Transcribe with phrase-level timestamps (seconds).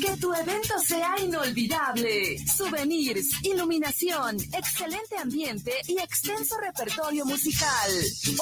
[0.00, 2.38] Que tu evento sea inolvidable.
[2.46, 7.90] Souvenirs, iluminación, excelente ambiente y extenso repertorio musical.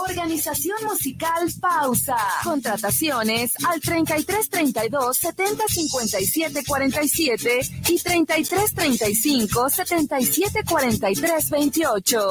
[0.08, 2.16] Organización musical Pausa.
[2.42, 12.30] Contrataciones al 33 32 70 57 47 y 33 35 77 43 28.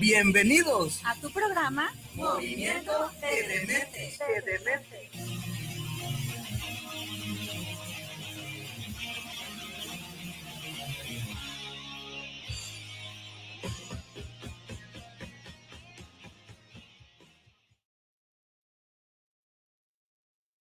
[0.00, 4.12] Bienvenidos a tu programa Movimiento Edemente.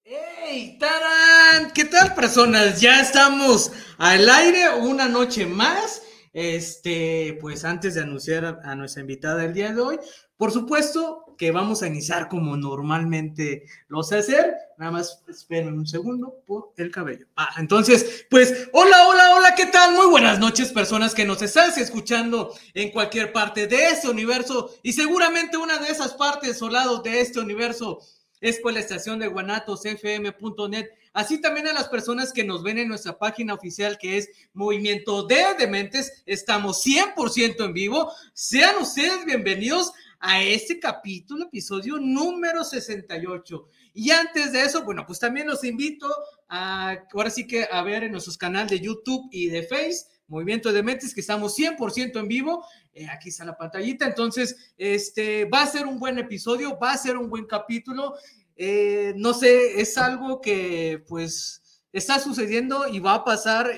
[0.06, 0.78] ¡Hey!
[0.80, 1.31] ¡Tarán!
[1.74, 2.80] ¿Qué tal, personas?
[2.80, 6.02] Ya estamos al aire una noche más.
[6.32, 10.00] Este, pues antes de anunciar a, nuestra invitada del día de hoy,
[10.38, 14.56] por supuesto que vamos a iniciar como normalmente lo sé hacer.
[14.78, 17.28] Nada más esperen un segundo por el cabello.
[17.36, 19.94] Ah, entonces, pues, hola, hola, hola, ¿qué tal?
[19.94, 24.94] Muy buenas noches, personas que nos estás escuchando en cualquier parte de este universo y
[24.94, 28.00] seguramente una de esas partes o de este universo
[28.42, 30.89] es por la estación de guanatosfm.net.
[31.14, 35.23] Así también a las personas que nos ven en nuestra página oficial que es Movimiento
[35.23, 36.23] de Dementes.
[36.25, 38.11] Estamos 100% en vivo.
[38.33, 43.67] Sean ustedes bienvenidos a este capítulo, episodio número 68.
[43.93, 46.08] Y antes de eso, bueno, pues también los invito
[46.48, 50.71] a, ahora sí que a ver en nuestros canales de YouTube y de Face, Movimiento
[50.71, 52.66] de Mentes, que estamos 100% en vivo.
[52.94, 54.06] Eh, aquí está la pantallita.
[54.06, 58.16] Entonces, este va a ser un buen episodio, va a ser un buen capítulo.
[58.56, 61.62] Eh, no sé, es algo que pues
[61.94, 63.70] está sucediendo y va a pasar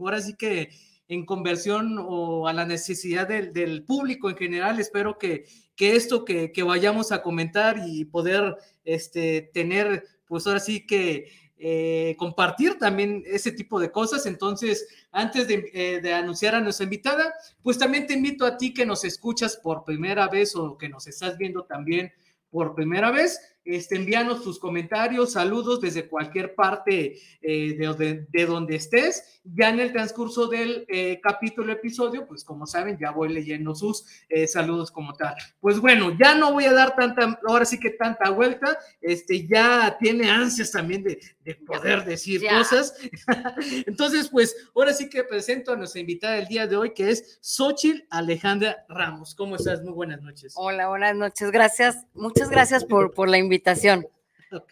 [0.00, 0.70] ahora sí que
[1.08, 4.78] en conversión o a la necesidad del, público en general.
[4.78, 10.60] Espero que, que esto que, que, vayamos a comentar y poder este, tener, pues ahora
[10.60, 14.26] sí que eh, compartir también ese tipo de cosas.
[14.26, 14.86] Entonces,
[15.18, 19.04] antes eh, de, anunciar a nuestra invitada, pues también te invito a ti que nos
[19.04, 22.12] escuchas por primera vez o que nos estás viendo también
[22.50, 28.76] por primera vez, este, envíanos tus comentarios, saludos desde cualquier parte eh, de, de, donde
[28.76, 29.37] estés.
[29.54, 34.04] Ya en el transcurso del eh, capítulo, episodio, pues como saben, ya voy leyendo sus
[34.28, 35.34] eh, saludos como tal.
[35.60, 39.96] Pues bueno, ya no voy a dar tanta, ahora sí que tanta vuelta, este, ya
[39.98, 42.94] tiene ansias también de, de poder decir cosas.
[43.86, 47.38] Entonces, pues ahora sí que presento a nuestra invitada del día de hoy, que es
[47.42, 49.34] Xochil Alejandra Ramos.
[49.34, 49.82] ¿Cómo estás?
[49.82, 50.54] Muy buenas noches.
[50.56, 51.50] Hola, buenas noches.
[51.50, 52.06] Gracias.
[52.14, 54.06] Muchas gracias por, por la invitación invitación.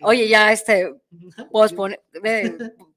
[0.00, 0.94] Oye, ya este,
[1.50, 2.00] pospone,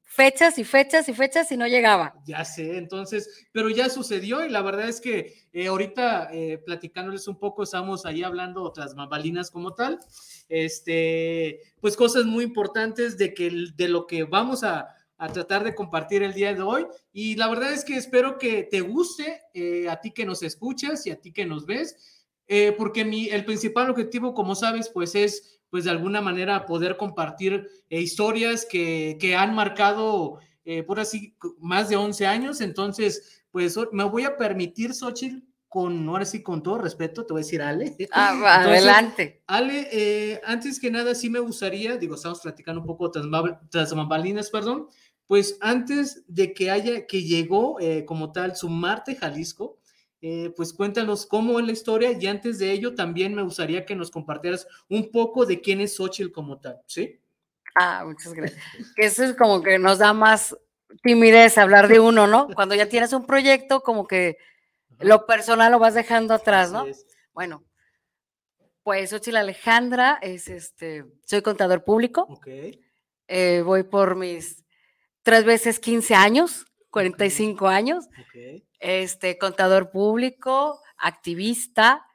[0.10, 2.16] fechas y fechas y fechas y no llegaba.
[2.26, 7.28] Ya sé, entonces, pero ya sucedió y la verdad es que eh, ahorita eh, platicándoles
[7.28, 10.00] un poco, estamos ahí hablando otras mambalinas como tal,
[10.50, 14.90] este, pues cosas muy importantes de, que, de lo que vamos a,
[15.20, 16.88] a tratar de compartir el día de hoy.
[17.12, 21.06] Y la verdad es que espero que te guste eh, a ti que nos escuchas
[21.06, 25.14] y a ti que nos ves, eh, porque mi, el principal objetivo, como sabes, pues
[25.14, 31.00] es pues de alguna manera poder compartir eh, historias que, que, han marcado, eh, por
[31.00, 32.62] así, más de 11 años.
[32.62, 37.42] Entonces, pues me voy a permitir, Xochitl, con, ahora sí, con todo respeto, te voy
[37.42, 37.96] a decir Ale.
[38.12, 39.44] Ah, adelante.
[39.46, 43.26] Ale, eh, antes que nada, sí me gustaría, digo, estamos platicando un poco tras,
[43.70, 44.88] tras bambalinas, perdón,
[45.28, 47.78] pues antes de que haya, que llegó
[48.08, 49.79] como tal su Marte Jalisco,
[50.22, 53.96] eh, pues cuéntanos cómo es la historia y antes de ello también me gustaría que
[53.96, 57.20] nos compartieras un poco de quién es Xochitl como tal, ¿sí?
[57.76, 58.62] Ah, muchas gracias.
[58.96, 60.58] Que eso es como que nos da más
[61.04, 62.48] timidez hablar de uno, ¿no?
[62.54, 64.38] Cuando ya tienes un proyecto, como que
[65.00, 66.86] lo personal lo vas dejando atrás, ¿no?
[67.34, 67.64] Bueno,
[68.84, 72.26] pues Xochitl Alejandra es este, soy contador público.
[72.30, 72.48] Ok.
[73.28, 74.66] Eh, voy por mis
[75.22, 78.06] tres veces 15 años, 45 años.
[78.08, 82.06] Ok este, contador público, activista,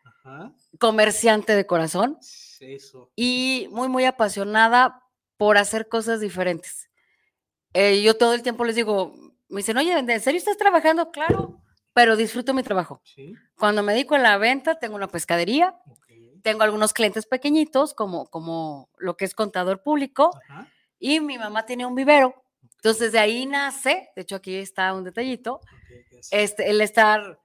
[0.79, 2.19] comerciante de corazón
[2.61, 3.11] Eso.
[3.15, 5.03] y muy, muy apasionada
[5.37, 6.89] por hacer cosas diferentes.
[7.75, 9.13] eh, yo todo el tiempo les digo,
[9.49, 11.11] me dicen, oye, ¿en serio estás trabajando?
[11.11, 11.61] Claro,
[11.93, 13.03] pero disfruto mi trabajo.
[13.57, 15.77] Cuando me dedico a la venta, tengo una pescadería,
[16.43, 20.31] tengo algunos clientes pequeñitos, como, como lo que es contador público,
[20.99, 22.44] y mi mamá tiene un vivero.
[22.77, 25.61] Entonces, de ahí nace, de hecho, aquí está un detallito,
[26.31, 27.41] este, el estar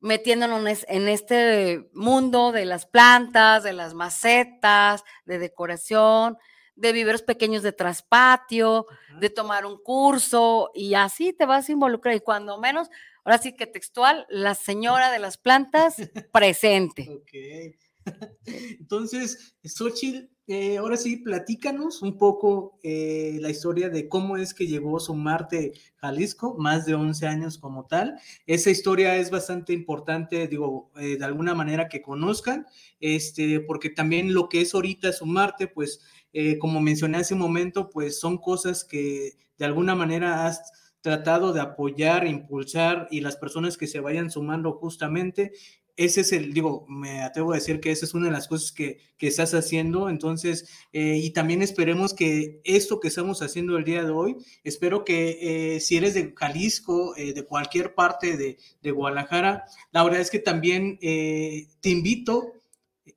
[0.00, 6.36] metiéndonos en este mundo de las plantas, de las macetas, de decoración,
[6.76, 8.86] de viveros pequeños de traspatio,
[9.18, 12.14] de tomar un curso y así te vas a involucrar.
[12.14, 12.88] Y cuando menos,
[13.24, 15.96] ahora sí que textual, la señora de las plantas
[16.32, 17.08] presente.
[17.10, 17.74] Ok.
[18.78, 24.68] Entonces, Xochitl, eh, ahora sí, platícanos un poco eh, la historia de cómo es que
[24.68, 28.18] llegó Sumarte Jalisco, más de 11 años como tal.
[28.46, 32.66] Esa historia es bastante importante, digo, eh, de alguna manera que conozcan,
[33.00, 36.00] este, porque también lo que es ahorita Sumarte, pues,
[36.60, 40.60] como mencioné hace un momento, pues son cosas que de alguna manera has
[41.00, 45.52] tratado de apoyar, impulsar y las personas que se vayan sumando justamente
[45.96, 48.70] ese es el, digo, me atrevo a decir que esa es una de las cosas
[48.70, 50.10] que, que estás haciendo.
[50.10, 55.04] Entonces, eh, y también esperemos que esto que estamos haciendo el día de hoy, espero
[55.04, 60.20] que eh, si eres de Jalisco, eh, de cualquier parte de, de, Guadalajara, la verdad
[60.20, 62.52] es que también te invito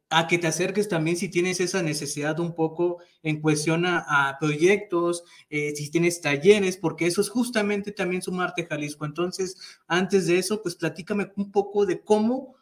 [0.09, 5.23] a que te acerques también si tienes esa necesidad un poco en cuestión a, proyectos,
[5.49, 9.05] si tienes talleres, porque eso es justamente también sumarte Jalisco.
[9.05, 12.58] Entonces, antes de eso, pues platícame un poco de cómo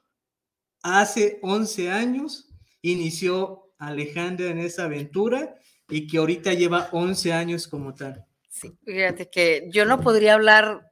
[0.82, 2.50] hace 11 años
[2.82, 5.56] inició Alejandra en esa aventura
[5.90, 8.26] y que ahorita lleva 11 años como tal.
[8.50, 10.92] Sí, fíjate que yo no podría hablar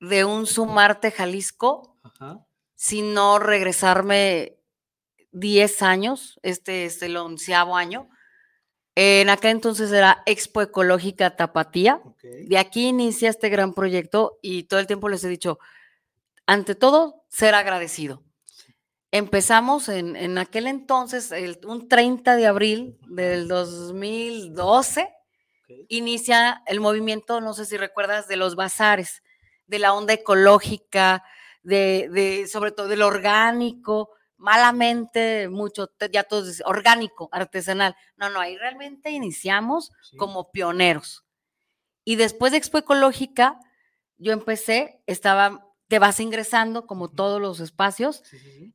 [0.00, 1.98] de un Sumarte Jalisco
[2.74, 4.58] sin no regresarme
[5.32, 8.08] 10 años, este es el onceavo año.
[8.94, 12.00] En aquel entonces era Expo Ecológica Tapatía.
[12.22, 15.58] De aquí inicia este gran proyecto y todo el tiempo les he dicho,
[16.46, 18.24] ante todo, ser agradecido.
[19.10, 25.08] Empezamos en, en aquel entonces, el, un 30 de abril del 2012,
[25.88, 29.22] inicia el movimiento, no sé si recuerdas, de los bazares,
[29.66, 31.24] de la onda ecológica,
[31.62, 37.96] de, de sobre todo del orgánico, malamente mucho, ya todo es orgánico, artesanal.
[38.16, 41.24] No, no, ahí realmente iniciamos como pioneros.
[42.04, 43.58] Y después de Expo Ecológica,
[44.16, 48.22] yo empecé, estaba te vas ingresando como todos los espacios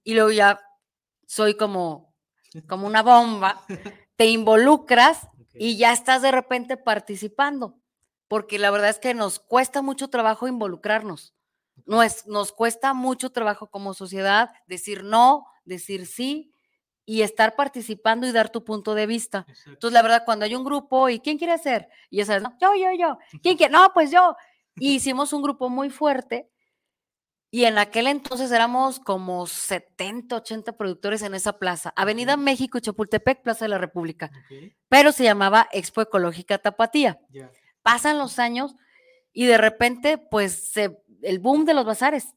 [0.04, 0.60] y luego ya
[1.26, 2.14] soy como,
[2.68, 3.62] como una bomba,
[4.16, 7.78] te involucras y ya estás de repente participando,
[8.28, 11.36] porque la verdad es que nos cuesta mucho trabajo involucrarnos.
[11.86, 16.52] No es, nos cuesta mucho trabajo como sociedad decir no, decir sí
[17.06, 19.46] y estar participando y dar tu punto de vista.
[19.66, 21.90] Entonces, la verdad, cuando hay un grupo y ¿quién quiere hacer?
[22.10, 23.18] Y ya sabes, yo, yo, yo.
[23.42, 23.74] ¿Quién quiere?
[23.74, 24.36] No, pues yo.
[24.76, 26.50] Y hicimos un grupo muy fuerte
[27.54, 33.44] y en aquel entonces éramos como 70, 80 productores en esa plaza, Avenida México, Chapultepec,
[33.44, 34.32] Plaza de la República.
[34.90, 37.20] Pero se llamaba Expo Ecológica Tapatía.
[37.84, 38.74] Pasan los años
[39.34, 42.34] y de repente, pues, el boom de los bazares.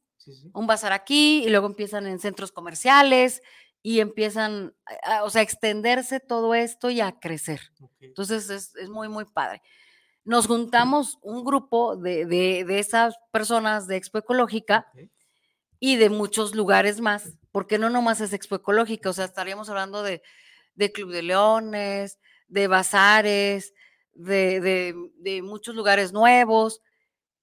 [0.52, 3.40] Un bazar aquí y luego empiezan en centros comerciales
[3.80, 7.62] y empiezan, a, o sea, a extenderse todo esto y a crecer.
[8.00, 9.62] Entonces es, es muy, muy padre
[10.26, 14.90] nos juntamos un grupo de, esas personas de Expo Ecológica
[15.78, 20.02] y de muchos lugares más, porque no nomás es Expo Ecológica, o sea, estaríamos hablando
[20.02, 20.22] de,
[20.92, 22.18] Club de Leones,
[22.48, 23.72] de bazares,
[24.14, 24.94] de,
[25.44, 26.82] muchos lugares nuevos,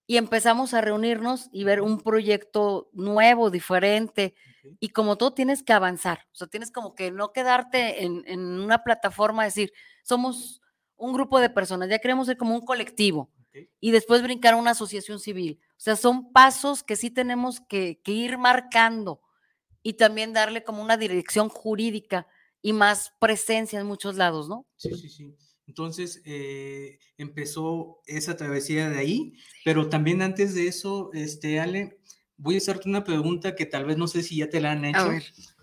[0.05, 4.35] y empezamos a reunirnos y ver un proyecto nuevo, diferente,
[4.81, 8.41] y como todo tienes que avanzar, o sea, tienes como que no quedarte en, en
[8.41, 9.71] una plataforma, decir,
[10.03, 10.62] somos
[10.97, 13.31] un grupo de personas, ya queremos ser como un colectivo
[13.79, 15.59] y después brincar a una asociación civil.
[15.71, 19.21] O sea, son pasos que sí tenemos que, ir marcando
[19.81, 22.27] y también darle como una dirección jurídica
[22.61, 24.65] y más presencia en muchos lados, ¿no?
[24.77, 25.35] Sí, sí, sí.
[25.67, 29.33] Entonces eh, empezó esa travesía de ahí,
[29.63, 31.99] pero también antes de eso, este, Ale,
[32.43, 34.83] voy a hacerte una pregunta que tal vez no sé si ya te la han
[34.83, 35.09] hecho,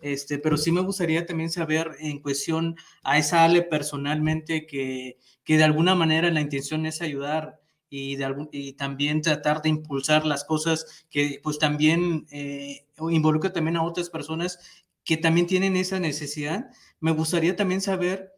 [0.00, 5.58] este, pero sí me gustaría también saber en cuestión a esa Ale personalmente que, que
[5.58, 7.60] de alguna manera la intención es ayudar
[7.90, 13.52] y, de algún, y también tratar de impulsar las cosas que pues también eh, involucra
[13.52, 14.58] también a otras personas
[15.04, 16.70] que también tienen esa necesidad.
[16.98, 18.32] Me gustaría también saber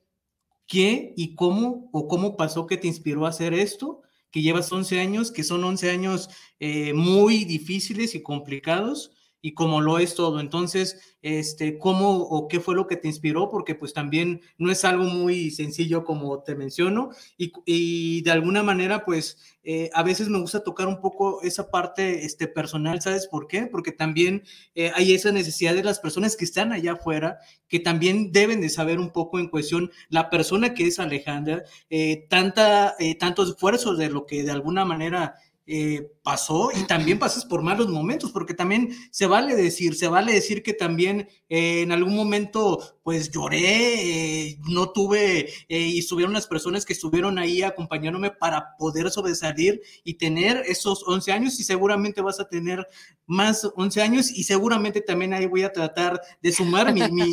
[0.67, 4.02] qué y cómo o cómo pasó que te inspiró a hacer esto
[4.33, 9.13] que llevas 11 años, que son 11 años eh, muy difíciles y complicados,
[9.43, 10.41] y como lo es todo.
[10.41, 13.51] Entonces, este, ¿cómo o qué fue lo que te inspiró?
[13.51, 18.63] Porque pues también no es algo muy sencillo como te menciono y, y de alguna
[18.63, 23.29] manera pues eh, a veces me gusta tocar un poco esa parte este, personal, ¿sabes
[23.29, 23.67] por qué?
[23.67, 24.43] Porque también
[24.75, 28.69] eh, hay esa necesidad de las personas que están allá afuera, que también deben de
[28.69, 34.11] saber un poco en cuestión la persona que es Alejandra, eh, tanta, tantos esfuerzos de
[34.11, 38.91] lo que de alguna manera eh, pasó y también pasas por malos momentos, porque también
[39.13, 44.59] se vale decir, se vale decir que también eh, en algún momento pues lloré, eh,
[44.69, 50.65] no tuve y estuvieron las personas que estuvieron ahí acompañándome para poder sobresalir y tener
[50.67, 52.85] esos 11 años y seguramente vas a tener
[53.27, 57.33] más 11 años y seguramente también ahí voy a tratar de sumar mi, mi,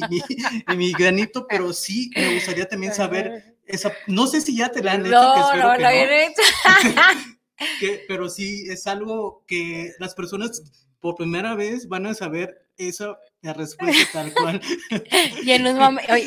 [0.77, 4.93] mi, granito, pero sí me gustaría también saber esa, no sé si ya te la
[4.93, 5.15] han hecho.
[5.15, 7.29] No, que no, no.
[8.07, 10.63] pero sí es algo que las personas
[10.99, 14.61] por primera vez van a saber esa la respuesta tal cual.
[15.43, 15.65] y, en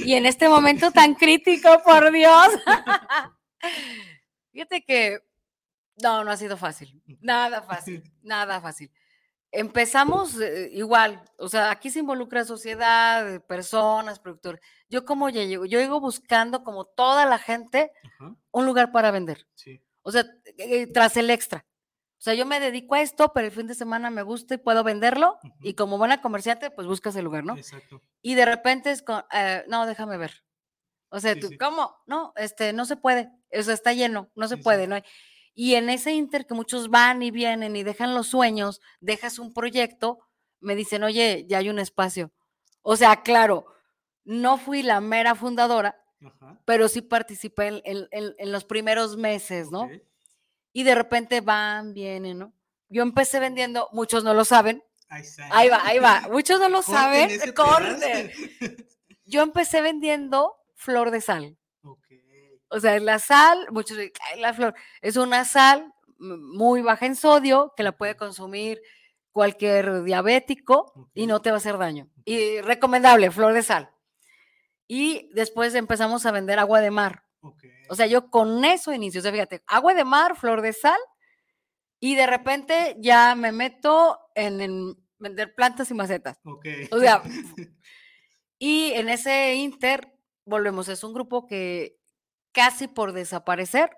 [0.05, 2.49] y en este momento tan crítico, por Dios.
[4.53, 5.21] Fíjate que
[6.03, 7.03] no, no ha sido fácil.
[7.21, 8.91] Nada fácil, nada fácil.
[9.51, 14.63] Empezamos eh, igual, o sea, aquí se involucra sociedad, personas, productores.
[14.89, 17.93] Yo como ya llego, yo llego buscando como toda la gente
[18.51, 19.47] un lugar para vender.
[19.55, 19.83] Sí.
[20.03, 20.27] O sea,
[20.59, 21.67] eh, tras el extra.
[22.19, 24.59] O sea, yo me dedico a esto, pero el fin de semana me gusta y
[24.59, 25.39] puedo venderlo.
[25.61, 27.57] Y como buena comerciante, pues buscas el lugar, ¿no?
[27.57, 28.01] Exacto.
[28.21, 30.45] Y de repente es con, eh, no, déjame ver.
[31.09, 31.97] O sea, tú, ¿cómo?
[32.07, 33.31] No, este, no se puede.
[33.53, 34.97] O sea, está lleno, no se puede, ¿no?
[35.55, 39.53] Y en ese inter que muchos van y vienen y dejan los sueños, dejas un
[39.53, 40.21] proyecto,
[40.61, 42.33] me dicen, oye, ya hay un espacio.
[42.83, 43.67] O sea, claro,
[44.25, 46.02] no fui la mera fundadora,
[46.65, 49.89] pero sí participé en, los primeros meses, ¿no?
[50.73, 52.53] Y de repente van, vienen, ¿no?
[52.89, 54.83] Yo empecé vendiendo, muchos no lo saben.
[55.51, 56.29] Ahí va, ahí va.
[56.31, 57.31] Muchos no lo saben.
[59.25, 61.57] Yo empecé vendiendo flor de sal.
[62.69, 63.99] O sea, la sal, muchos
[64.39, 68.81] la flor, es una sal muy baja en sodio que la puede consumir
[69.31, 72.09] cualquier diabético y no te va a hacer daño.
[72.25, 73.91] Y recomendable, flor de sal.
[74.95, 77.25] Y después empezamos a vender agua de mar.
[77.89, 79.21] O sea, yo con eso inicio.
[79.21, 81.01] O sea, fíjate, agua de mar, flor de sal,
[81.99, 86.39] y de repente ya me meto en, vender plantas y macetas.
[86.45, 87.23] O sea,
[88.59, 90.13] y en ese inter,
[90.45, 91.99] volvemos, es un grupo que
[92.53, 93.97] casi por desaparecer,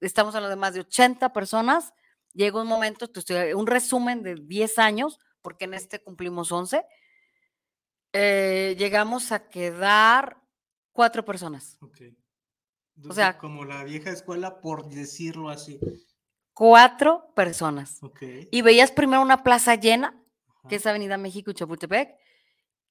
[0.00, 1.94] estamos hablando de más de 80 personas,
[2.32, 3.08] llega un momento,
[3.54, 6.84] un resumen de 10 años, porque en este cumplimos 11,
[8.14, 10.40] eh, llegamos a quedar
[10.92, 11.76] cuatro personas.
[13.08, 15.80] o sea, como la vieja escuela, por decirlo así.
[16.52, 17.98] Cuatro personas.
[18.52, 20.16] Y veías primero una plaza llena,
[20.68, 22.16] que es Avenida México y Chapultepec,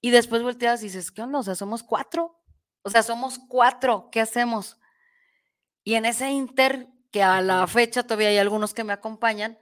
[0.02, 1.40] y después volteas y dices, ¿qué onda?
[1.40, 2.38] O sea, somos cuatro.
[2.82, 4.78] O sea, somos cuatro, ¿qué hacemos?
[5.86, 9.58] Y en ese inter, que a la fecha todavía hay algunos que me acompañan,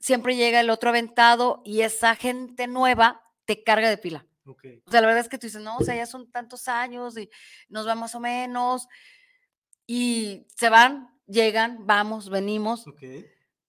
[0.00, 4.27] siempre llega el otro aventado y esa gente nueva te carga de pila.
[4.86, 7.16] O sea, la verdad es que tú dices, no, o sea, ya son tantos años
[7.18, 7.28] y
[7.68, 8.86] nos va más o menos.
[9.86, 12.84] Y se van, llegan, vamos, venimos.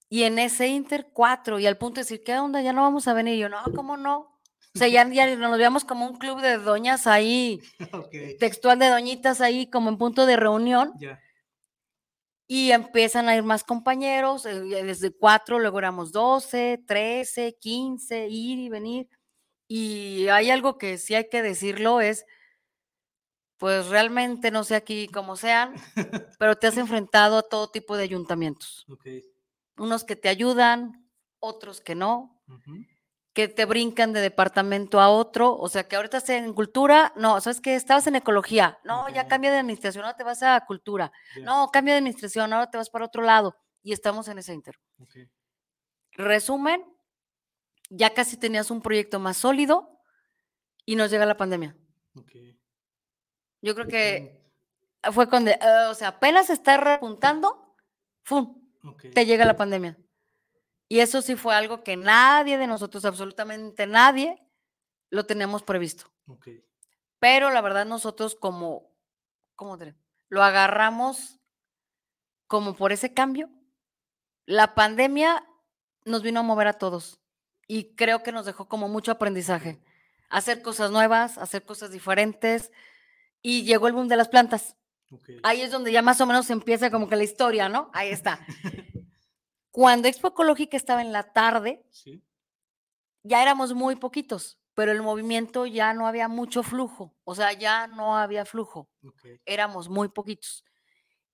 [0.10, 1.60] Y en ese Inter, cuatro.
[1.60, 2.62] Y al punto de decir, ¿qué onda?
[2.62, 3.36] Ya no vamos a venir.
[3.36, 4.40] Y yo, no, ¿cómo no?
[4.76, 7.60] O sea, ya, nos veíamos como un club de doñas ahí,
[8.40, 10.94] textual de doñitas ahí, como en punto de reunión.
[12.48, 18.60] Y empiezan a ir más compañeros, eh, desde cuatro, luego éramos doce, trece, quince, ir
[18.60, 19.08] y venir.
[19.72, 22.26] Y hay algo que sí hay que decirlo, es,
[23.58, 25.76] pues realmente no sé aquí cómo sean,
[26.40, 28.88] pero te has enfrentado a todo tipo de ayuntamientos.
[29.78, 31.08] Unos que te ayudan,
[31.38, 32.42] otros que no,
[33.34, 37.40] que te brincan de departamento a otro, o sea que ahorita estás en cultura, no,
[37.40, 41.12] sabes que estabas en ecología, no, ya cambia de administración, ahora te vas a cultura,
[41.44, 44.80] no, cambia de administración, ahora te vas para otro lado, y estamos en ese inter.
[46.14, 46.84] Resumen,
[47.90, 50.00] ya casi tenías un proyecto más sólido
[50.86, 51.76] y nos llega la pandemia.
[53.62, 54.42] Yo creo que
[55.12, 57.76] fue cuando, eh, o sea, apenas está repuntando,
[58.24, 58.70] ¡fum!
[59.14, 59.98] Te llega la pandemia.
[60.88, 64.42] Y eso sí fue algo que nadie de nosotros, absolutamente nadie,
[65.10, 66.12] lo teníamos previsto.
[67.20, 68.96] Pero la verdad nosotros como,
[69.56, 69.96] ¿cómo te
[70.30, 71.40] Lo agarramos
[72.48, 73.50] como por ese cambio.
[74.46, 75.48] La pandemia
[76.06, 77.20] nos vino a mover a todos
[77.70, 79.80] y creo que nos dejó como mucho aprendizaje.
[80.32, 82.72] Hacer cosas nuevas, hacer cosas diferentes.
[83.44, 84.76] Y llegó el boom de las plantas.
[85.44, 87.92] Ahí es donde ya más o menos empieza como que la historia, ¿no?
[87.94, 88.44] Ahí está.
[89.72, 91.86] Cuando Expo Ecológica estaba en la tarde,
[93.22, 97.86] ya éramos muy poquitos, pero el movimiento ya no había mucho flujo, o sea, ya
[97.86, 98.90] no había flujo,
[99.46, 100.66] éramos muy poquitos.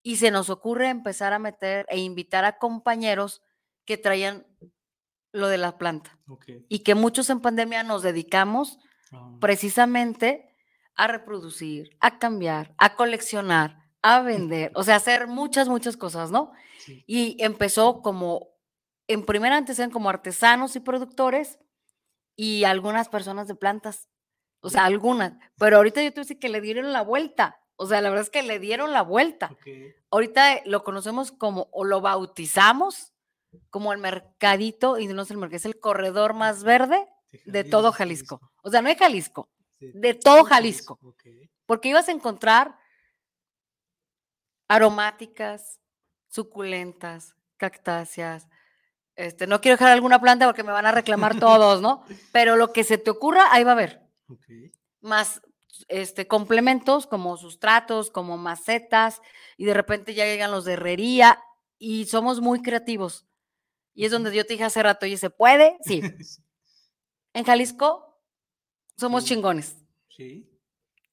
[0.03, 3.41] Y se nos ocurre empezar a meter e invitar a compañeros
[3.85, 4.45] que traían
[5.35, 6.17] lo de la planta.
[6.69, 8.79] Y que muchos en pandemia nos dedicamos
[9.11, 9.37] ah.
[9.41, 10.49] precisamente
[10.95, 16.51] a reproducir, a cambiar, a coleccionar, a vender, o sea, hacer muchas, muchas cosas, ¿no?
[17.05, 18.49] Y empezó como,
[19.07, 21.59] en primera antes eran como artesanos y productores
[22.35, 24.07] y algunas personas de plantas,
[24.61, 27.99] o sea, algunas, pero ahorita yo te voy que le dieron la vuelta, o sea,
[28.01, 29.51] la verdad es que le dieron la vuelta.
[30.09, 33.14] Ahorita lo conocemos como, o lo bautizamos
[33.69, 37.07] como el mercadito, y no es el mercado, es el corredor más verde
[37.45, 38.41] de, todo Jalisco.
[38.63, 40.99] O sea, no es Jalisco, de todo Jalisco.
[41.65, 42.77] Porque ibas a encontrar
[44.67, 45.79] aromáticas,
[46.27, 48.47] suculentas, cactáceas.
[49.15, 52.03] Este, no quiero dejar alguna planta porque me van a reclamar todos, ¿no?
[52.33, 54.01] Pero lo que se te ocurra, ahí va a haber.
[55.01, 55.41] Más
[55.87, 59.21] este, complementos como sustratos, como macetas,
[59.57, 61.41] y de repente ya llegan los de herrería,
[61.77, 63.25] y somos muy creativos.
[63.95, 65.77] Y es donde yo te dije hace rato, ¿y se puede?
[65.83, 66.01] Sí.
[67.33, 68.21] en Jalisco
[68.97, 69.77] somos chingones.
[70.09, 70.47] Sí.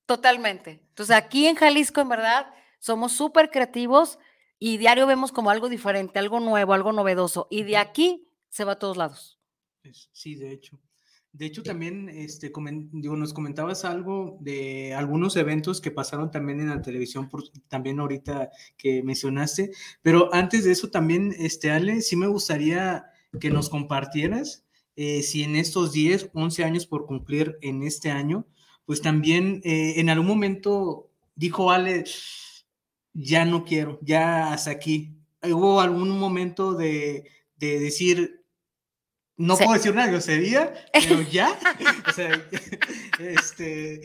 [0.06, 0.84] Totalmente.
[0.88, 4.18] Entonces aquí en Jalisco, en verdad, somos súper creativos
[4.58, 7.46] y diario vemos como algo diferente, algo nuevo, algo novedoso.
[7.50, 9.40] Y de aquí se va a todos lados.
[10.12, 10.78] Sí, de hecho.
[11.32, 12.52] De hecho, también este,
[12.92, 18.00] digo, nos comentabas algo de algunos eventos que pasaron también en la televisión, por, también
[18.00, 19.70] ahorita que mencionaste,
[20.02, 23.06] pero antes de eso también, este, Ale, sí me gustaría
[23.40, 28.46] que nos compartieras eh, si en estos 10, 11 años por cumplir en este año,
[28.84, 32.04] pues también eh, en algún momento dijo Ale,
[33.14, 35.16] ya no quiero, ya hasta aquí.
[35.42, 37.24] ¿Hubo algún momento de,
[37.56, 38.41] de decir,
[39.42, 41.58] no puedo decir una grosería, pero ya.
[42.08, 42.30] o sea,
[43.18, 44.00] este,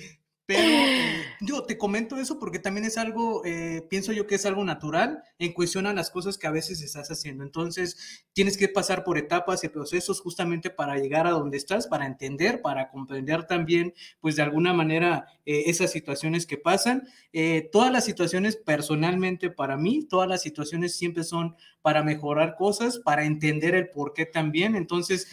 [0.48, 4.46] pero eh, yo te comento eso porque también es algo, eh, pienso yo que es
[4.48, 7.44] algo natural en cuestión a las cosas que a veces estás haciendo.
[7.44, 12.08] Entonces, tienes que pasar por etapas y procesos justamente para llegar a donde estás, para
[12.08, 17.07] entender, para comprender también, pues de alguna manera, eh, esas situaciones que pasan.
[17.71, 23.23] todas las situaciones personalmente para mí, todas las situaciones siempre son para mejorar cosas, para
[23.25, 24.75] entender el por qué también.
[24.75, 25.27] Entonces,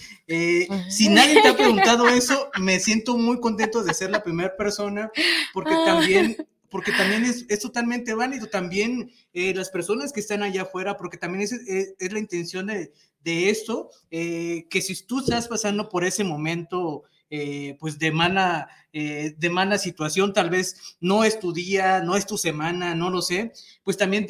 [0.88, 5.10] si nadie te ha preguntado eso, me siento muy contento de ser la primera persona
[5.52, 5.84] porque ah.
[5.84, 6.36] también,
[6.70, 11.16] porque también es, es totalmente válido, también eh, las personas que están allá afuera, porque
[11.16, 16.04] también es, es, la intención de, de esto, eh, que si tú estás pasando por
[16.04, 17.04] ese momento,
[17.36, 22.26] eh, pues de mala, de mala situación, tal vez no es tu día, no es
[22.26, 24.28] tu semana, no lo sé, pues también,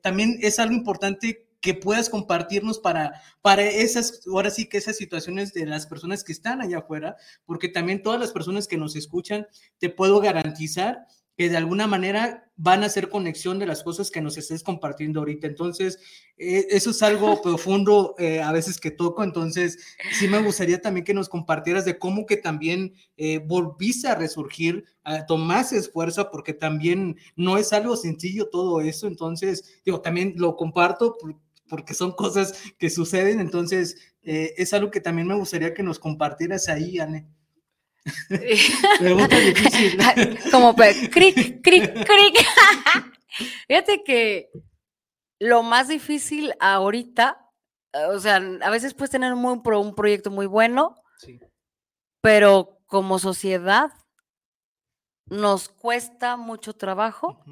[0.00, 5.52] también es algo importante que puedas compartirnos para, para esas, ahora sí que esas situaciones
[5.52, 9.48] de las personas que están allá afuera, porque también todas las personas que nos escuchan,
[9.78, 14.22] te puedo garantizar que de alguna manera van a hacer conexión de las cosas que
[14.22, 15.46] nos estés compartiendo ahorita.
[15.46, 15.98] Entonces,
[16.38, 19.22] eh, eso es algo profundo eh, a veces que toco.
[19.22, 19.78] Entonces,
[20.18, 24.84] sí me gustaría también que nos compartieras de cómo que también eh, volviste a resurgir,
[25.04, 29.06] a, tomaste esfuerzo, porque también no es algo sencillo todo eso.
[29.06, 31.16] Entonces, digo, también lo comparto
[31.68, 35.98] porque son cosas que suceden, entonces eh, es algo que también me gustaría que nos
[35.98, 37.26] compartieras ahí, Anne.
[38.98, 39.98] Pregunta difícil.
[40.50, 42.46] Como cric, cric, cric.
[43.68, 44.50] Fíjate que
[45.38, 47.50] lo más difícil ahorita,
[48.10, 50.94] o sea, a veces puedes tener un, un proyecto muy bueno,
[52.20, 53.92] pero como sociedad
[55.26, 57.42] nos cuesta mucho trabajo.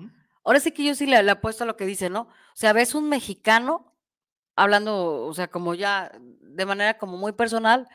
[0.44, 2.22] Ahora sí que yo sí le, le apuesto a lo que dice, ¿no?
[2.22, 3.94] O sea, ves un mexicano
[4.56, 7.88] hablando, o sea, como ya de manera como muy personal,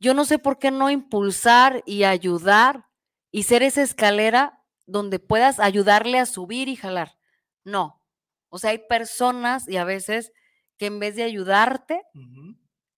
[0.00, 2.88] yo no sé por qué no impulsar y ayudar
[3.30, 7.16] y ser esa escalera donde puedas ayudarle a subir y jalar.
[7.64, 8.02] No.
[8.48, 10.32] O sea, hay personas y a veces
[10.78, 12.02] que en vez de ayudarte,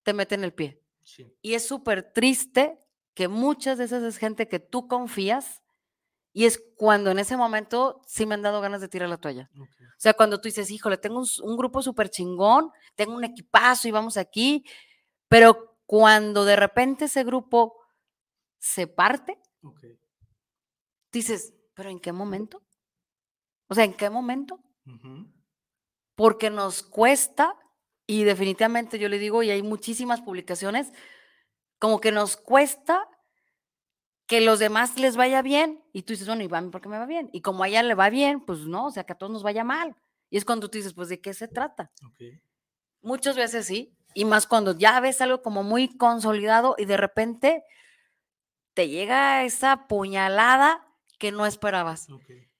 [0.03, 0.81] te meten el pie.
[1.41, 2.79] Y es súper triste
[3.13, 5.61] que muchas esas es gente que tú confías
[6.31, 9.51] y es cuando en ese momento sí me han dado ganas de tirar la toalla.
[9.55, 9.65] O
[9.97, 14.17] sea, cuando tú dices, híjole, tengo un, grupo súper chingón, tengo un equipazo y vamos
[14.17, 14.65] aquí,
[15.27, 17.79] pero cuando de repente ese grupo
[18.59, 19.39] se parte,
[21.11, 22.63] dices, pero ¿en qué momento?
[23.67, 24.63] O sea, ¿en qué momento?
[26.15, 27.55] Porque nos cuesta,
[28.05, 30.91] y definitivamente yo le digo, y hay muchísimas publicaciones,
[31.79, 33.07] como que nos cuesta
[34.25, 35.83] que los demás les vaya bien.
[35.91, 37.29] Y tú dices, bueno, ¿y va por qué me va bien?
[37.33, 39.43] Y como a ella le va bien, pues no, o sea, que a todos nos
[39.43, 39.95] vaya mal.
[40.29, 41.91] Y es cuando tú dices, pues, ¿de qué se trata?
[43.01, 47.63] Muchas veces sí, Y más cuando ya ves algo como muy consolidado y de repente
[48.73, 50.87] te llega esa puñalada
[51.19, 52.07] que no esperabas.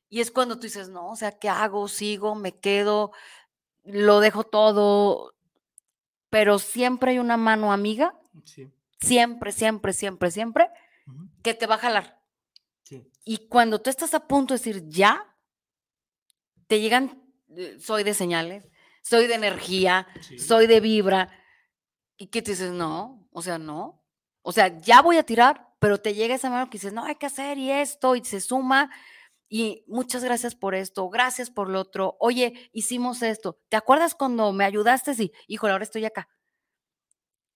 [0.10, 1.88] Y es cuando tú dices, no, o sea, ¿qué hago?
[1.88, 2.36] ¿Sigo?
[2.36, 3.12] ¿Me quedo?
[3.84, 5.34] ¿Lo dejo todo?
[6.30, 8.20] Pero siempre hay una mano amiga.
[9.00, 10.70] Siempre, siempre, siempre, siempre,
[11.42, 12.22] que te va a jalar.
[13.26, 15.36] Y cuando tú estás a punto de decir ya,
[16.68, 17.24] te llegan,
[17.56, 18.70] eh, soy de señales,
[19.02, 21.30] soy de energía, soy de vibra,
[22.24, 24.02] y que te dices, no, o sea, no,
[24.44, 27.16] o sea, ya voy a tirar, pero te llega esa mano que dices, no, hay
[27.16, 28.90] que hacer y esto, y se suma,
[29.50, 34.54] y muchas gracias por esto, gracias por lo otro, oye, hicimos esto, ¿te acuerdas cuando
[34.54, 35.16] me ayudaste?
[35.16, 36.30] Sí, híjole, ahora estoy acá.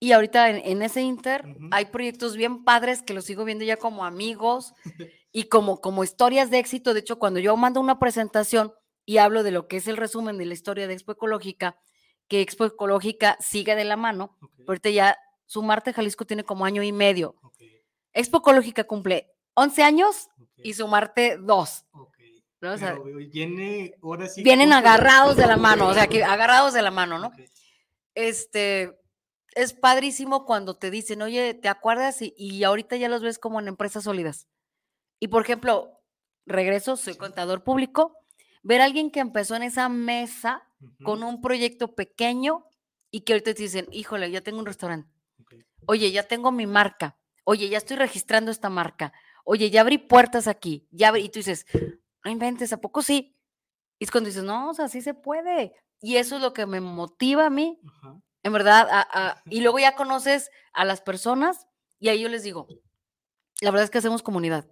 [0.01, 4.03] Y ahorita en, ese inter hay proyectos bien padres que los sigo viendo ya como
[4.03, 4.73] amigos
[5.31, 6.93] y como, como historias de éxito.
[6.93, 8.73] De hecho, cuando yo mando una presentación
[9.05, 11.79] y hablo de lo que es el resumen de la historia de Expo Ecológica,
[12.27, 14.37] que Expo Ecológica sigue de la mano,
[14.67, 17.35] ahorita ya Sumarte Jalisco tiene como año y medio.
[18.13, 21.85] Expo Ecológica cumple 11 años y Sumarte 2.
[24.43, 27.31] vienen agarrados de la mano, o sea, que agarrados de la mano, ¿no?
[28.15, 28.97] Este,
[29.57, 32.17] es padrísimo cuando te dicen, oye, ¿te acuerdas?
[32.21, 34.47] Y, ahorita ya los ves como en empresas sólidas.
[35.19, 35.99] Y por ejemplo,
[36.45, 38.15] regreso, soy contador público,
[38.67, 40.63] ver a alguien que empezó en esa mesa
[41.03, 42.65] con un proyecto pequeño
[43.09, 45.09] y que ahorita te dicen, híjole, ya tengo un restaurante.
[45.85, 47.17] Oye, ya tengo mi marca.
[47.45, 49.13] Oye, ya estoy registrando esta marca.
[49.45, 50.87] Oye, ya abrí puertas aquí.
[50.91, 51.65] Ya Y tú dices,
[52.23, 53.37] no inventes, ¿a poco sí?
[53.99, 55.73] Y es cuando dices, no, o sea, sí se puede.
[56.01, 57.79] Y eso es lo que me motiva a mí
[58.47, 58.87] en verdad,
[59.45, 61.67] y luego ya conoces a las personas
[61.99, 62.67] y ahí yo les digo,
[63.61, 64.69] la verdad es que hacemos comunidad.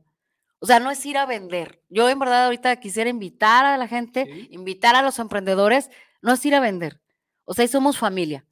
[0.66, 1.80] O sea, no es ir a vender.
[1.90, 5.92] Yo en verdad ahorita quisiera invitar a la gente, invitar a los emprendedores,
[6.24, 7.00] no es ir a vender.
[7.44, 8.48] O sea, somos familia.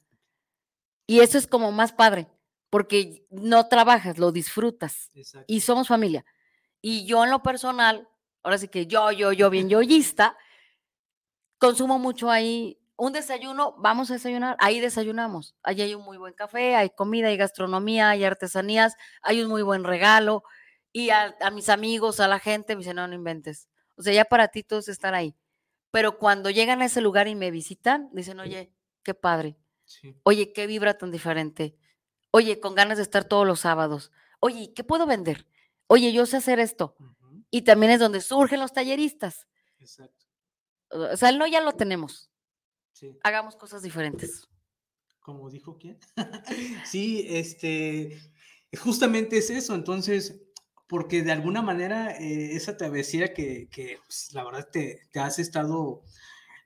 [1.08, 2.28] Y eso es como más padre,
[2.70, 5.10] porque no trabajas, lo disfrutas.
[5.48, 6.24] Y somos familia.
[6.80, 8.08] Y yo en lo personal,
[8.44, 10.38] ahora sí que yo, yo, yo, bien yoyista,
[11.58, 15.56] consumo mucho ahí un desayuno, vamos a desayunar, ahí desayunamos.
[15.64, 19.62] Allí hay un muy buen café, hay comida, hay gastronomía, hay artesanías, hay un muy
[19.62, 20.44] buen regalo.
[20.96, 23.68] Y a, mis amigos, a la gente, me dicen, no, no inventes.
[23.96, 25.34] O sea, ya para ti todos están ahí.
[25.90, 29.58] Pero cuando llegan a ese lugar y me visitan, dicen, oye, qué padre.
[30.22, 31.76] Oye, qué vibra tan diferente.
[32.30, 34.12] Oye, con ganas de estar todos los sábados.
[34.38, 35.48] Oye, ¿qué puedo vender?
[35.88, 36.94] Oye, yo sé hacer esto.
[37.50, 39.48] Y también es donde surgen los talleristas.
[39.80, 40.26] Exacto.
[40.90, 42.30] O sea, el no ya lo tenemos.
[43.24, 44.48] Hagamos cosas diferentes.
[45.18, 45.98] Como dijo quién.
[46.86, 48.16] sí, este,
[48.78, 49.74] justamente es eso.
[49.74, 50.40] Entonces,
[50.86, 55.38] porque de alguna manera eh, esa travesía que, que pues, la verdad te, te, has
[55.38, 56.02] estado,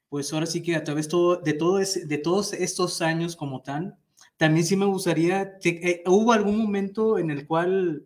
[0.09, 3.96] pues ahora sí que a través todo, de, todo de todos estos años como tal,
[4.37, 8.04] también sí me gustaría, eh, ¿hubo algún momento en el cual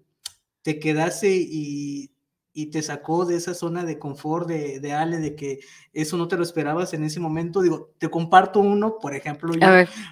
[0.62, 2.12] te quedase y
[2.54, 5.60] y te sacó de esa zona de confort de, de, Ale, de que
[5.92, 7.62] eso no te lo esperabas en ese momento.
[7.62, 9.66] Digo, te comparto uno, por ejemplo, yo,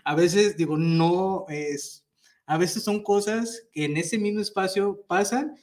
[0.05, 2.07] a, veces digo, no es,
[2.47, 5.57] a veces son cosas que en ese mismo espacio pasan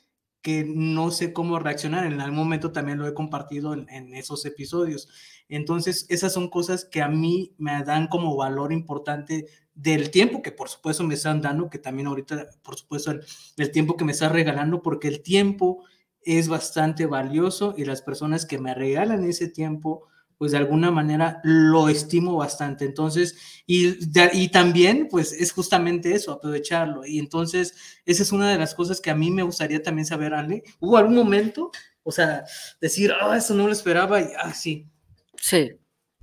[0.47, 2.05] que no sé cómo reaccionar.
[2.05, 5.09] En algún momento también lo he compartido en, esos episodios.
[5.49, 10.53] Entonces, esas son cosas que a mí me dan como valor importante del tiempo que
[10.53, 13.25] por supuesto me están dando, que también ahorita, por supuesto, el,
[13.57, 15.83] el tiempo que me está regalando, porque el tiempo
[16.21, 20.05] es bastante valioso y las personas que me regalan ese tiempo,
[20.37, 22.85] pues de alguna manera lo estimo bastante.
[22.85, 23.95] Entonces, y,
[24.33, 27.05] y también, pues es justamente eso, aprovecharlo.
[27.05, 30.33] Y entonces, esa es una de las cosas que a mí me gustaría también saber,
[30.33, 30.63] Ale.
[30.79, 31.71] ¿Hubo algún momento?
[32.03, 32.45] O sea,
[32.79, 34.87] decir, ah, eso no lo esperaba y, ah, sí.
[35.35, 35.71] Sí.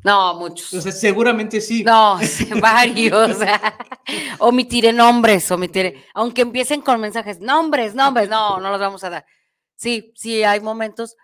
[0.05, 0.72] No, muchos.
[0.74, 1.83] O sea, seguramente sí.
[1.83, 2.18] No,
[2.61, 3.38] varios.
[4.38, 6.05] omitiré nombres, omitiré.
[6.14, 9.27] Aunque empiecen con mensajes, nombres, nombres, no, no los vamos a dar.
[9.77, 11.16] Sí, sí, hay momentos,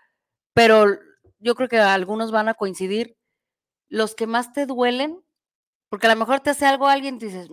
[0.53, 0.87] pero
[1.41, 3.17] yo creo que algunos van a coincidir.
[3.89, 5.21] Los que más te duelen,
[5.89, 7.49] porque a lo mejor te hace algo alguien y dices,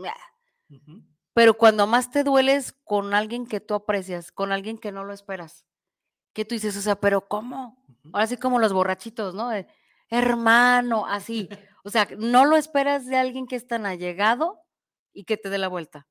[1.35, 5.13] pero cuando más te dueles con alguien que tú aprecias, con alguien que no lo
[5.13, 5.67] esperas,
[6.33, 7.85] que tú dices, o sea, pero ¿cómo?
[8.13, 9.51] Ahora sí como los borrachitos, ¿no?
[10.11, 11.49] hermano, así.
[11.85, 14.61] O sea, no lo esperas de alguien que es tan allegado
[15.15, 16.07] y que te dé la vuelta.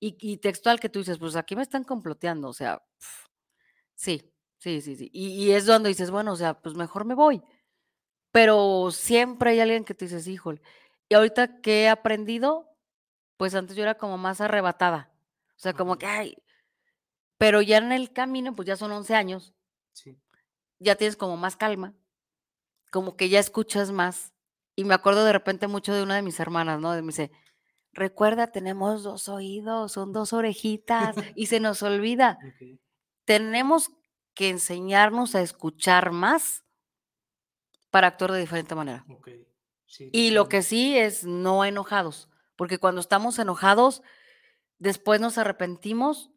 [0.00, 2.82] Y, textual que tú dices, pues aquí me están comploteando, o sea,
[3.94, 4.33] Sí,
[4.64, 5.10] sí, sí, sí.
[5.12, 7.42] Y, es donde dices, bueno, o sea, pues mejor me voy.
[8.32, 10.62] Pero siempre hay alguien que te dices, híjole.
[11.08, 12.66] Y ahorita que he aprendido,
[13.36, 15.12] pues antes yo era como más arrebatada.
[15.50, 16.36] O sea, como que, ay,
[17.36, 19.54] pero ya en el camino, pues ya son 11 años.
[19.92, 20.18] Sí.
[20.78, 21.94] Ya tienes como más calma,
[22.90, 24.32] como que ya escuchas más.
[24.76, 26.90] Y me acuerdo de repente mucho de una de mis hermanas, ¿no?
[26.94, 27.30] Me dice,
[27.92, 32.38] recuerda, tenemos dos oídos, son dos orejitas y se nos olvida.
[33.26, 33.90] Tenemos
[34.34, 36.64] que enseñarnos a escuchar más
[37.90, 39.04] para actuar de diferente manera.
[40.12, 44.02] y lo que sí es no enojados, porque cuando estamos enojados,
[44.78, 46.30] después nos arrepentimos,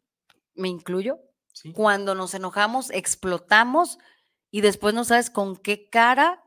[0.54, 1.18] me incluyo,
[1.74, 3.98] cuando nos enojamos, explotamos
[4.50, 6.42] y después no sabes con qué cara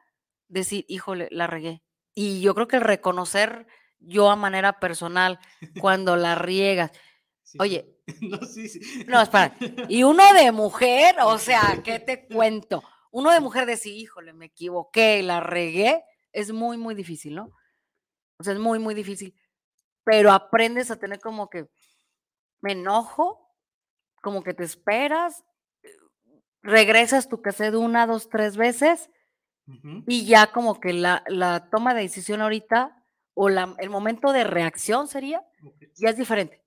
[0.47, 1.83] decir, híjole, la regué.
[2.13, 3.67] Y yo creo que el reconocer
[3.99, 5.39] yo a manera personal
[5.81, 6.91] cuando la riegas.
[7.59, 9.05] Oye, no, sí, sí.
[9.07, 9.55] no, espera.
[9.89, 12.83] Y uno de mujer, o sea, ¿qué te cuento?
[13.11, 17.51] Uno de mujer decir, híjole, me equivoqué la regué, es muy, muy difícil, ¿no?
[18.37, 19.35] O sea, es muy, muy difícil.
[20.03, 21.67] Pero aprendes a tener como que,
[22.61, 23.51] me enojo,
[24.21, 25.43] como que te esperas,
[26.63, 29.09] regresas tu cassette una, dos, tres veces
[30.07, 34.43] y ya como que la, la, toma de decisión ahorita o la, el momento de
[34.43, 35.45] reacción sería,
[35.95, 36.60] ya es diferente.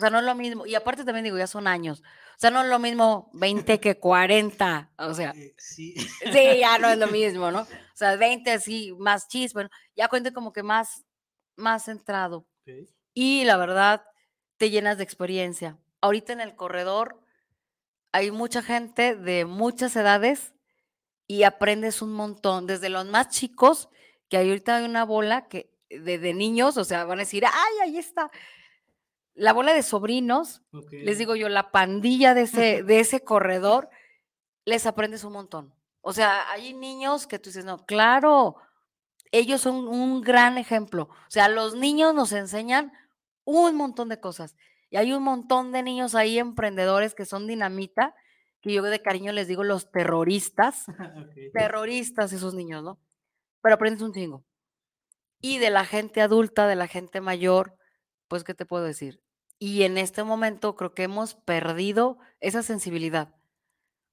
[0.00, 0.64] O sea, no es lo mismo.
[0.64, 2.00] Y aparte también digo, ya son años.
[2.00, 4.92] O sea, no es lo mismo 20 que 40.
[4.96, 5.94] O sea, eh, sí.
[5.94, 6.58] sí.
[6.58, 7.60] ya no es lo mismo, ¿no?
[7.60, 11.04] O sea, 20 sí, más chis, bueno, ya cuente como que más,
[11.54, 12.46] más centrado.
[13.12, 14.02] Y la verdad,
[14.56, 15.76] te llenas de experiencia.
[16.00, 17.20] Ahorita en el corredor
[18.10, 20.54] hay mucha gente de muchas edades
[21.26, 23.90] y aprendes un montón, desde los más chicos,
[24.30, 27.98] que ahorita hay una bola que de, niños, o sea, van a decir, ay, ahí
[27.98, 28.30] está.
[29.40, 33.88] La bola de sobrinos, les digo yo, la pandilla de ese, de ese corredor,
[34.66, 35.74] les aprendes un montón.
[36.02, 38.56] O sea, hay niños que tú dices, no, claro,
[39.32, 41.04] ellos son un gran ejemplo.
[41.04, 42.92] O sea, los niños nos enseñan
[43.44, 44.56] un montón de cosas.
[44.90, 48.14] Y hay un montón de niños ahí emprendedores que son dinamita,
[48.60, 50.84] que yo de cariño les digo los terroristas.
[51.54, 53.00] Terroristas esos niños, ¿no?
[53.62, 54.44] Pero aprendes un chingo.
[55.40, 57.78] Y de la gente adulta, de la gente mayor,
[58.28, 59.22] pues, ¿qué te puedo decir?
[59.62, 63.34] Y en este momento creo que hemos perdido esa sensibilidad.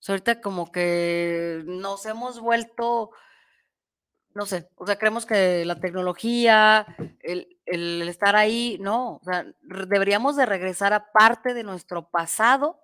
[0.06, 3.12] ahorita como que nos hemos vuelto,
[4.36, 6.86] no sé, o sea, creemos que la tecnología,
[7.22, 12.82] el, el estar ahí, no, o sea, deberíamos de regresar a parte de nuestro pasado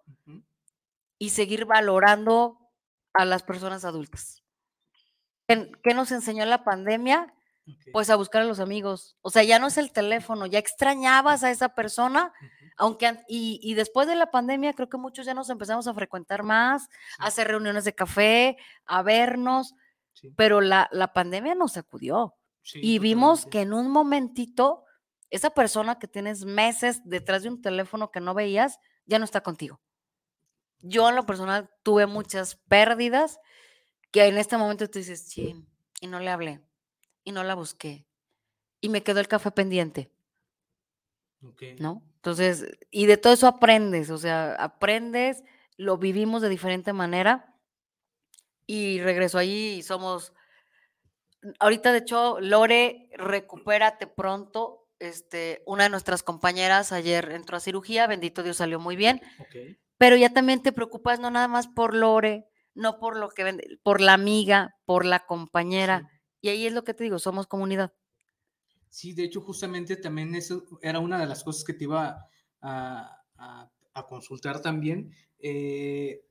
[1.20, 2.60] y seguir valorando
[3.14, 4.42] a las personas adultas.
[5.48, 7.34] ¿Qué nos enseñó la pandemia?
[7.92, 9.18] Pues a buscar a los amigos.
[9.22, 12.34] O sea, ya no es el teléfono, ya extrañabas a esa persona,
[12.78, 16.90] aunque y, después de la pandemia creo que muchos ya nos empezamos a frecuentar más,
[17.20, 19.76] a hacer reuniones de café, a vernos,
[20.36, 22.36] pero la, la, pandemia nos sacudió.
[22.76, 24.84] Y vimos que en un momentito
[25.30, 29.42] esa persona que tienes meses detrás de un teléfono que no veías ya no está
[29.42, 29.82] contigo.
[30.80, 33.40] Yo en lo personal tuve muchas pérdidas
[34.12, 35.66] que en este momento tú dices, sí,
[36.00, 36.62] y no le hablé,
[37.24, 38.06] y no la busqué,
[38.82, 40.12] y me quedó el café pendiente.
[41.80, 42.02] ¿No?
[42.16, 45.44] Entonces, y de todo eso aprendes, o sea, aprendes,
[45.76, 47.54] lo vivimos de diferente manera,
[48.66, 50.34] y regreso ahí y somos,
[51.60, 58.08] ahorita de hecho, Lore, recupérate pronto, este, una de nuestras compañeras ayer entró a cirugía,
[58.08, 59.22] bendito Dios salió muy bien,
[59.98, 63.80] pero ya también te preocupas no nada más por Lore, no por lo que vende,
[63.84, 66.10] por la amiga, por la compañera.
[66.44, 67.94] Y ahí es lo que te digo, somos comunidad.
[68.90, 72.28] Sí, de hecho, justamente también eso era una de las cosas que te iba
[72.62, 73.24] a,
[74.10, 75.14] consultar también.
[75.40, 76.26] Eh,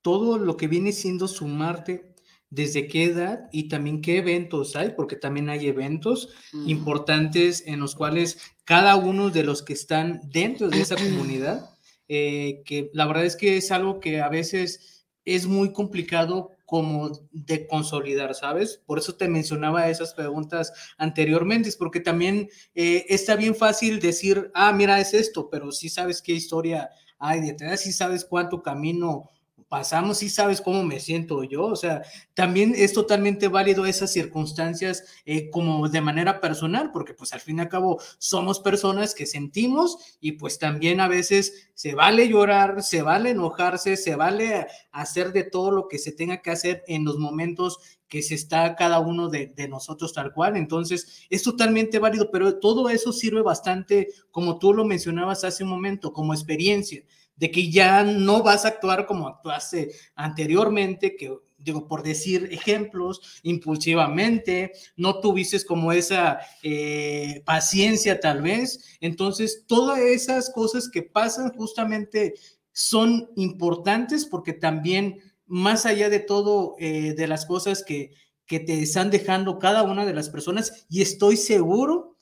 [0.00, 2.14] todo lo que viene siendo sumarte,
[2.50, 6.28] desde qué edad y también qué eventos hay, porque también hay eventos
[6.66, 11.68] importantes en los cuales cada uno de los que están dentro de esa comunidad,
[12.06, 17.10] eh, que la verdad es que es algo que a veces es muy complicado como
[17.32, 18.80] de consolidar, ¿sabes?
[18.86, 24.72] Por eso te mencionaba esas preguntas anteriormente, porque también eh, está bien fácil decir, ah,
[24.72, 29.31] mira, es esto, pero si sabes qué historia hay detrás, si sabes cuánto camino
[29.72, 32.02] pasamos y sabes cómo me siento yo, o sea,
[32.34, 37.56] también es totalmente válido esas circunstancias eh, como de manera personal, porque pues al fin
[37.56, 42.82] y al cabo somos personas que sentimos y pues también a veces se vale llorar,
[42.82, 47.06] se vale enojarse, se vale hacer de todo lo que se tenga que hacer en
[47.06, 50.58] los momentos que se está cada uno de, de, nosotros tal cual.
[50.58, 55.70] Entonces, es totalmente válido, pero todo eso sirve bastante, como tú lo mencionabas hace un
[55.70, 57.02] momento, como experiencia
[57.42, 63.40] de que ya no vas a actuar como actuaste anteriormente, que digo, por decir ejemplos,
[63.42, 68.96] impulsivamente, no tuviste como esa eh, paciencia tal vez.
[69.00, 72.34] Entonces, todas esas cosas que pasan justamente
[72.70, 78.12] son importantes porque también, más allá de todo, eh, de las cosas que,
[78.46, 82.16] que te están dejando cada una de las personas, y estoy seguro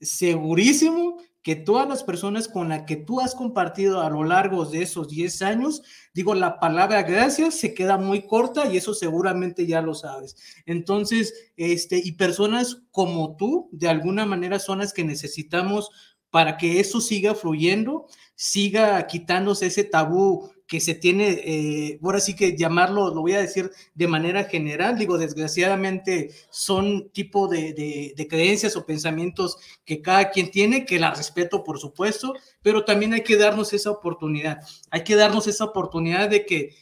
[0.00, 4.80] segurísimo que todas las personas con las que tú has compartido a lo largo de
[4.80, 5.82] esos 10 años,
[6.14, 10.36] digo, la palabra gracias se queda muy corta y eso seguramente ya lo sabes.
[10.64, 15.90] Entonces, este, y personas como tú, de alguna manera son las que necesitamos
[16.30, 22.34] para que eso siga fluyendo, siga quitándose ese tabú que se tiene, eh, ahora sí
[22.34, 27.74] que llamarlo, lo voy a decir de manera general, digo, desgraciadamente son tipo de,
[28.16, 33.12] de, creencias o pensamientos que cada quien tiene, que la respeto, por supuesto, pero también
[33.12, 36.74] hay que darnos esa oportunidad, hay que darnos esa oportunidad de que,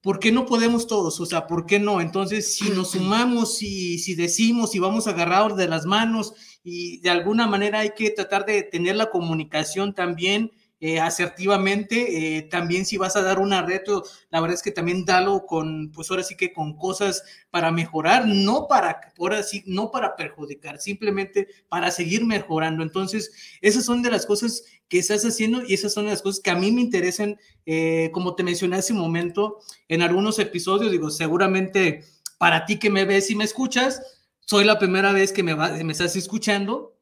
[0.00, 1.20] ¿por qué no podemos todos?
[1.20, 2.00] O sea, ¿por qué no?
[2.00, 6.32] Entonces, si nos sumamos y si decimos y vamos agarrados de las manos
[6.64, 12.38] y de alguna manera hay que tratar de tener la comunicación también eh, asertivamente.
[12.38, 15.90] Eh, también si vas a dar una reto, la verdad es que también dalo con,
[15.92, 20.80] pues ahora sí que con cosas para mejorar, no para, ahora sí, no para perjudicar,
[20.80, 22.82] simplemente para seguir mejorando.
[22.82, 26.50] Entonces, esas son de las cosas que estás haciendo y esas son las cosas que
[26.50, 31.10] a mí me interesan, eh, como te mencioné hace un momento, en algunos episodios, digo,
[31.10, 32.04] seguramente
[32.38, 34.00] para ti que me ves y me escuchas,
[34.46, 36.97] soy la primera vez que me, me estás escuchando,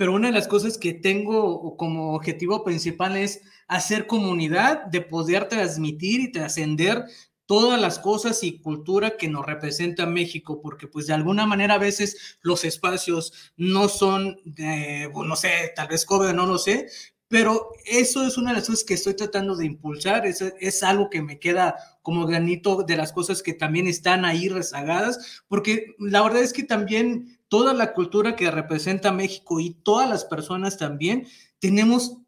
[0.00, 5.46] pero una de las cosas que tengo como objetivo principal es hacer comunidad, de poder
[5.46, 7.04] transmitir y trascender
[7.44, 11.78] todas las cosas y cultura que nos representa México, porque pues de alguna manera a
[11.78, 16.88] veces los espacios no son, de, no sé, tal vez cobre, no lo sé,
[17.28, 21.10] pero eso es una de las cosas que estoy tratando de impulsar, es, es algo
[21.10, 26.22] que me queda como granito de las cosas que también están ahí rezagadas, porque la
[26.22, 31.26] verdad es que también toda la cultura que representa México y todas las personas también,
[31.58, 32.18] tenemos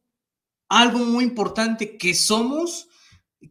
[0.69, 2.89] algo muy importante que somos,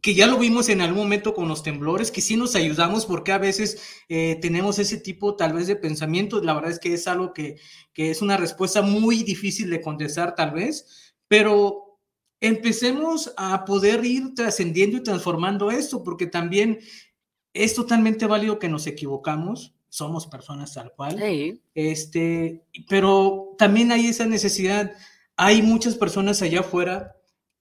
[0.02, 3.32] que ya lo vimos en algún momento con los temblores, que sí nos ayudamos porque
[3.32, 7.08] a veces eh, tenemos ese tipo tal vez de pensamiento, la verdad es que es
[7.08, 7.56] algo que,
[7.94, 11.98] que es una respuesta muy difícil de contestar tal vez, pero
[12.40, 16.80] empecemos a poder ir trascendiendo y transformando esto, porque también
[17.54, 21.22] es totalmente válido que nos equivocamos, somos personas tal cual.
[21.74, 24.90] Este, pero también hay esa necesidad.
[25.36, 27.14] Hay muchas personas allá afuera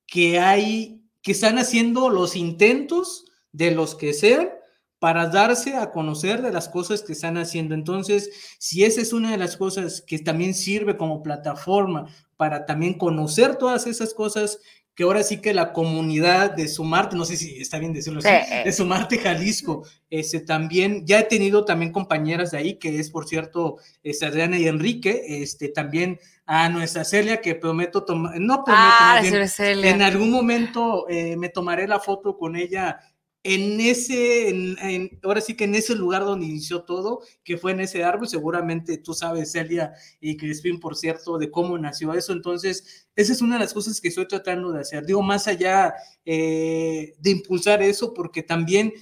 [0.07, 4.49] que hay, que están haciendo los intentos de los que sean
[4.97, 7.75] para darse a conocer de las cosas que están haciendo.
[7.75, 12.05] Entonces, si esa es una de las cosas que también sirve como plataforma
[12.37, 14.59] para también conocer todas esas cosas
[14.95, 18.29] que ahora sí que la comunidad de Sumarte, no sé si está bien decirlo así,
[18.63, 23.27] de Sumarte Jalisco, este, también, ya he tenido también compañeras de ahí, que es por
[23.27, 28.85] cierto, este, Adriana y Enrique, este, también a nuestra Celia, que prometo tomar, no prometo,
[28.99, 32.99] ah, en algún momento eh, me tomaré la foto con ella
[33.43, 37.79] en ese, en, ahora sí que en ese lugar donde inició todo, que fue en
[37.79, 42.33] ese árbol, seguramente tú sabes, Celia y Crispín, por cierto, de cómo nació eso.
[42.33, 45.05] Entonces, esa es una de las cosas que estoy tratando de hacer.
[45.05, 48.93] Digo, más allá eh, de impulsar eso, porque también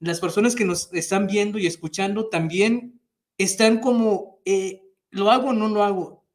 [0.00, 3.00] las personas que nos están viendo y escuchando también
[3.38, 6.26] están como, eh, ¿lo hago o no lo hago?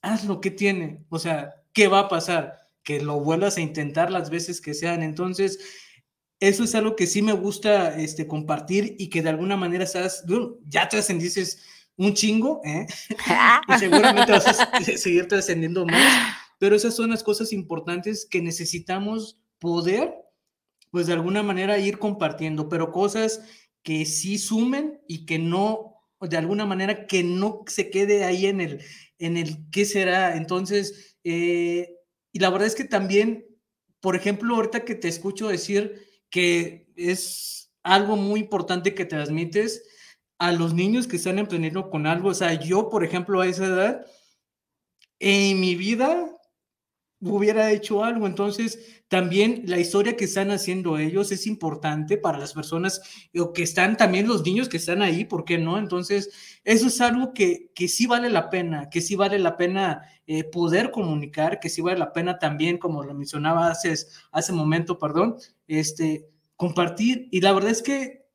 [0.00, 1.04] Haz lo que tiene.
[1.10, 2.68] O sea, ¿qué va a pasar?
[2.82, 5.02] Que lo vuelvas a intentar las veces que sean.
[5.02, 5.58] Entonces,
[6.40, 10.24] eso es algo que sí me gusta este, compartir y que de alguna manera estás,
[10.66, 11.62] ya trascendices
[11.96, 12.86] un chingo, ¿eh?
[13.68, 19.38] y seguramente vas a seguir trascendiendo más, pero esas son las cosas importantes que necesitamos
[19.58, 20.14] poder,
[20.90, 23.42] pues de alguna manera ir compartiendo, pero cosas
[23.82, 28.60] que sí sumen y que no, de alguna manera, que no se quede ahí en
[28.60, 28.82] el,
[29.18, 30.36] en el qué será.
[30.36, 31.96] Entonces, eh,
[32.32, 33.46] y la verdad es que también,
[34.00, 36.05] por ejemplo, ahorita que te escucho decir,
[36.36, 39.82] que es algo muy importante que transmites
[40.38, 42.28] a los niños que están emprendiendo con algo.
[42.28, 44.06] O sea, yo, por ejemplo, a esa edad,
[45.18, 46.35] en mi vida
[47.20, 48.26] hubiera hecho algo.
[48.26, 53.00] Entonces, también la historia que están haciendo ellos es importante para las personas
[53.38, 55.78] o que están también los niños que están ahí, ¿por qué no?
[55.78, 56.30] Entonces,
[56.64, 60.44] eso es algo que, que sí vale la pena, que sí vale la pena eh,
[60.44, 63.94] poder comunicar, que sí vale la pena también, como lo mencionaba hace,
[64.32, 65.36] hace momento, perdón,
[65.68, 67.28] este, compartir.
[67.30, 68.26] Y la verdad es que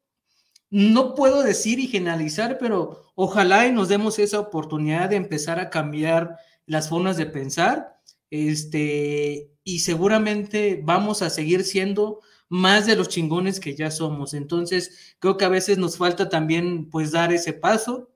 [0.70, 5.70] no puedo decir y generalizar, pero ojalá y nos demos esa oportunidad de empezar a
[5.70, 8.01] cambiar las formas de pensar
[8.32, 14.34] este, y seguramente vamos a seguir siendo más de los chingones que ya somos.
[14.34, 18.10] Entonces, creo que a veces nos falta también, pues, dar ese paso,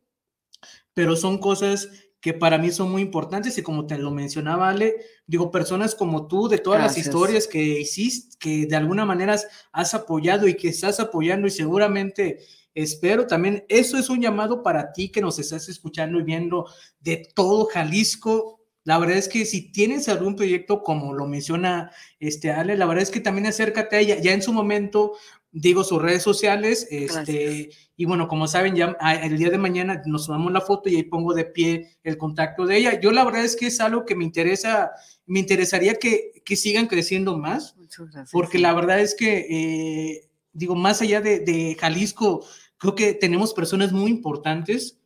[0.94, 1.90] pero son cosas
[2.26, 4.96] que para mí son muy importantes y como te lo mencionaba Ale,
[5.28, 9.40] digo, personas como tú, de todas las historias que hiciste, que de alguna manera
[9.72, 12.40] has apoyado y que estás apoyando y seguramente
[12.74, 16.66] espero también, eso es un llamado para ti que nos estás escuchando y viendo
[17.00, 18.65] de todo Jalisco.
[18.86, 23.02] La verdad es que si tienes algún proyecto, como lo menciona este Ale, la verdad
[23.02, 24.20] es que también acércate a ella.
[24.22, 25.14] Ya en su momento
[25.52, 30.04] digo sus redes sociales, este, y bueno, como saben, ya ah, el día de mañana
[30.06, 33.00] nos tomamos la foto y ahí pongo de pie el contacto de ella.
[33.00, 34.92] Yo la verdad es que es algo que me interesa,
[35.26, 37.76] me interesaría que, que sigan creciendo más,
[38.32, 42.46] porque la verdad es que, eh, digo, más allá de, de, Jalisco,
[42.78, 45.00] creo que tenemos personas muy importantes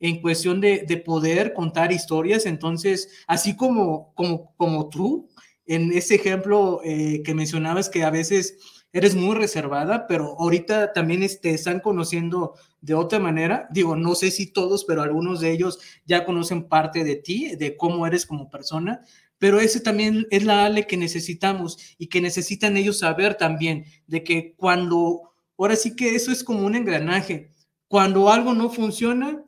[0.00, 5.28] en cuestión de, de poder contar historias, entonces, así como, como, como tú,
[5.66, 8.58] en ese ejemplo eh, que mencionabas que a veces
[8.92, 13.68] eres muy reservada, pero ahorita también te este, están conociendo de otra manera.
[13.70, 17.76] Digo, no sé si todos, pero algunos de ellos ya conocen parte de ti, de
[17.76, 19.02] cómo eres como persona,
[19.38, 24.24] pero ese también es la Ale que necesitamos y que necesitan ellos saber también de
[24.24, 27.52] que cuando, ahora sí que eso es como un engranaje,
[27.86, 29.44] cuando algo no funciona,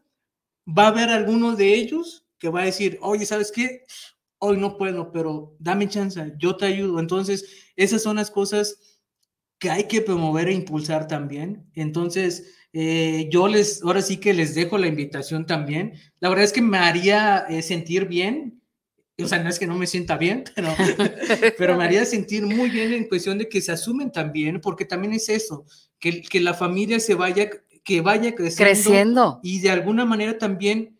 [0.66, 3.84] va a haber alguno de ellos que va a decir, oye, ¿sabes qué?
[4.38, 6.98] Hoy no puedo, pero dame chance, yo te ayudo.
[6.98, 8.98] Entonces, esas son las cosas
[9.58, 11.70] que hay que promover e impulsar también.
[11.74, 15.94] Entonces, eh, yo les, ahora sí que les dejo la invitación también.
[16.18, 18.60] La verdad es que me haría eh, sentir bien,
[19.22, 20.74] o sea, no es que no me sienta bien, pero,
[21.58, 25.12] pero me haría sentir muy bien en cuestión de que se asumen también, porque también
[25.12, 25.64] es eso,
[25.98, 27.50] que, que la familia se vaya,
[27.84, 29.40] que vaya creciendo, creciendo.
[29.42, 30.96] y de alguna manera también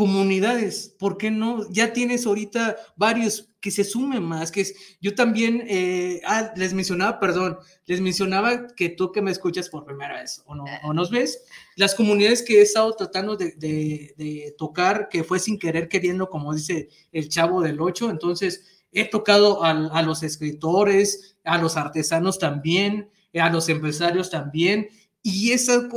[0.00, 1.70] comunidades, ¿por qué no?
[1.70, 6.72] Ya tienes ahorita varios que se sumen más, que es, yo también, eh, ah, les
[6.72, 10.94] mencionaba, perdón, les mencionaba que tú que me escuchas por primera vez o, no, o
[10.94, 11.44] nos ves,
[11.76, 16.54] las comunidades que he estado tratando de, de, tocar, que fue sin querer queriendo, como
[16.54, 22.38] dice el chavo del 8, entonces he tocado a, a los escritores, a los artesanos
[22.38, 24.88] también, a los empresarios también,
[25.22, 25.88] y esa,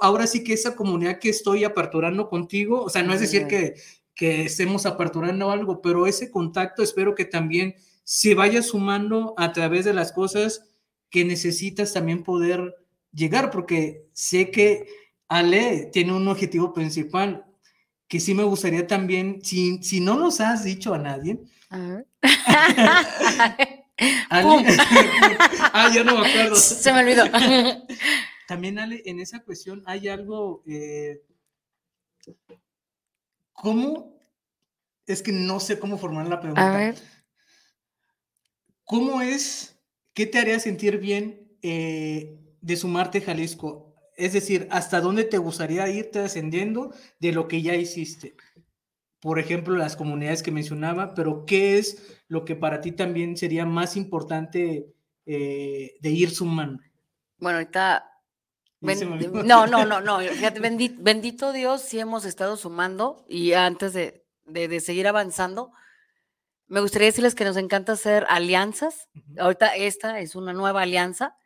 [0.00, 3.74] ahora sí que esa comunidad que estoy aperturando contigo, o sea, no es decir que,
[4.14, 7.74] que estemos aperturando algo, pero ese contacto espero que también
[8.04, 10.64] se vaya sumando a través de las cosas
[11.10, 12.74] que necesitas también poder
[13.12, 14.86] llegar, porque sé que
[15.28, 17.44] Ale tiene un objetivo principal
[18.06, 21.38] que sí me gustaría también, si, si no nos has dicho a nadie,
[24.30, 24.64] Ale,
[25.72, 26.56] ah, yo no me acuerdo.
[26.56, 27.24] Se me olvidó.
[28.48, 31.22] También, Ale, en esa cuestión hay algo, eh,
[33.52, 34.18] ¿cómo?
[35.04, 36.74] Es que no sé cómo formar la pregunta.
[36.74, 36.94] A ver.
[38.84, 39.78] ¿Cómo es,
[40.14, 43.94] qué te haría sentir bien eh, de sumarte a Jalisco?
[44.16, 48.34] Es decir, ¿hasta dónde te gustaría irte ascendiendo de lo que ya hiciste?
[49.20, 53.66] Por ejemplo, las comunidades que mencionaba, pero ¿qué es lo que para ti también sería
[53.66, 54.94] más importante
[55.26, 56.82] eh, de ir sumando?
[57.36, 58.17] Bueno, ahorita
[58.80, 60.18] no, no, no, no.
[60.98, 64.24] Bendito, Dios, sí hemos estado sumando y antes de,
[64.80, 65.72] seguir avanzando,
[66.66, 69.08] me gustaría decirles que nos encanta hacer alianzas.
[69.38, 71.36] Ahorita esta es una nueva alianza.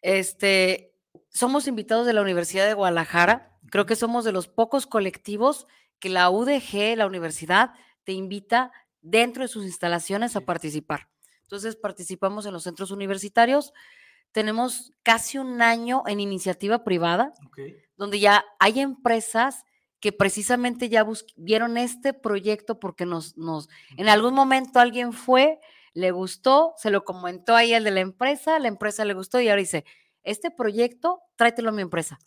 [0.00, 0.94] Este,
[1.28, 3.58] somos invitados de la Universidad de Guadalajara.
[3.70, 5.66] Creo que somos de los pocos colectivos
[5.98, 7.72] que la UDG, la universidad,
[8.04, 11.08] te invita dentro de sus instalaciones a participar.
[11.42, 13.72] Entonces participamos en los centros universitarios
[14.32, 17.32] tenemos casi un año en iniciativa privada,
[17.96, 19.64] donde ya hay empresas
[20.00, 21.04] que precisamente ya
[21.36, 25.58] vieron este proyecto porque nos, nos, en algún momento alguien fue,
[25.92, 29.48] le gustó, se lo comentó ahí el de la empresa, la empresa le gustó y
[29.48, 29.84] ahora dice,
[30.22, 32.18] este proyecto, tráetelo a mi empresa.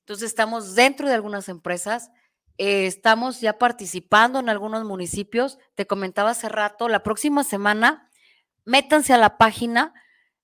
[0.00, 2.10] Entonces estamos dentro de algunas empresas,
[2.56, 5.58] eh, estamos ya participando en algunos municipios.
[5.74, 8.10] Te comentaba hace rato, la próxima semana,
[8.64, 9.92] métanse a la página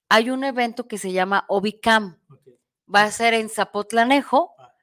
[0.09, 2.19] hay un evento que se llama Obicam.
[2.93, 4.75] Va a ser en Zapotlanejo, ah.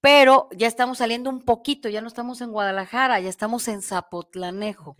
[0.00, 4.96] pero ya estamos saliendo un poquito, ya no estamos en Guadalajara, ya estamos en Zapotlanejo.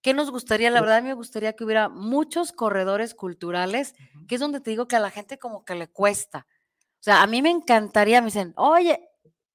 [0.00, 0.70] ¿Qué nos gustaría?
[0.70, 3.94] La verdad, me gustaría que hubiera muchos corredores culturales,
[4.28, 6.46] que es donde te digo que a la gente como que le cuesta.
[6.94, 9.08] O sea, a mí me encantaría, me dicen, oye,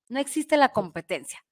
[0.09, 1.43] no existe la competencia.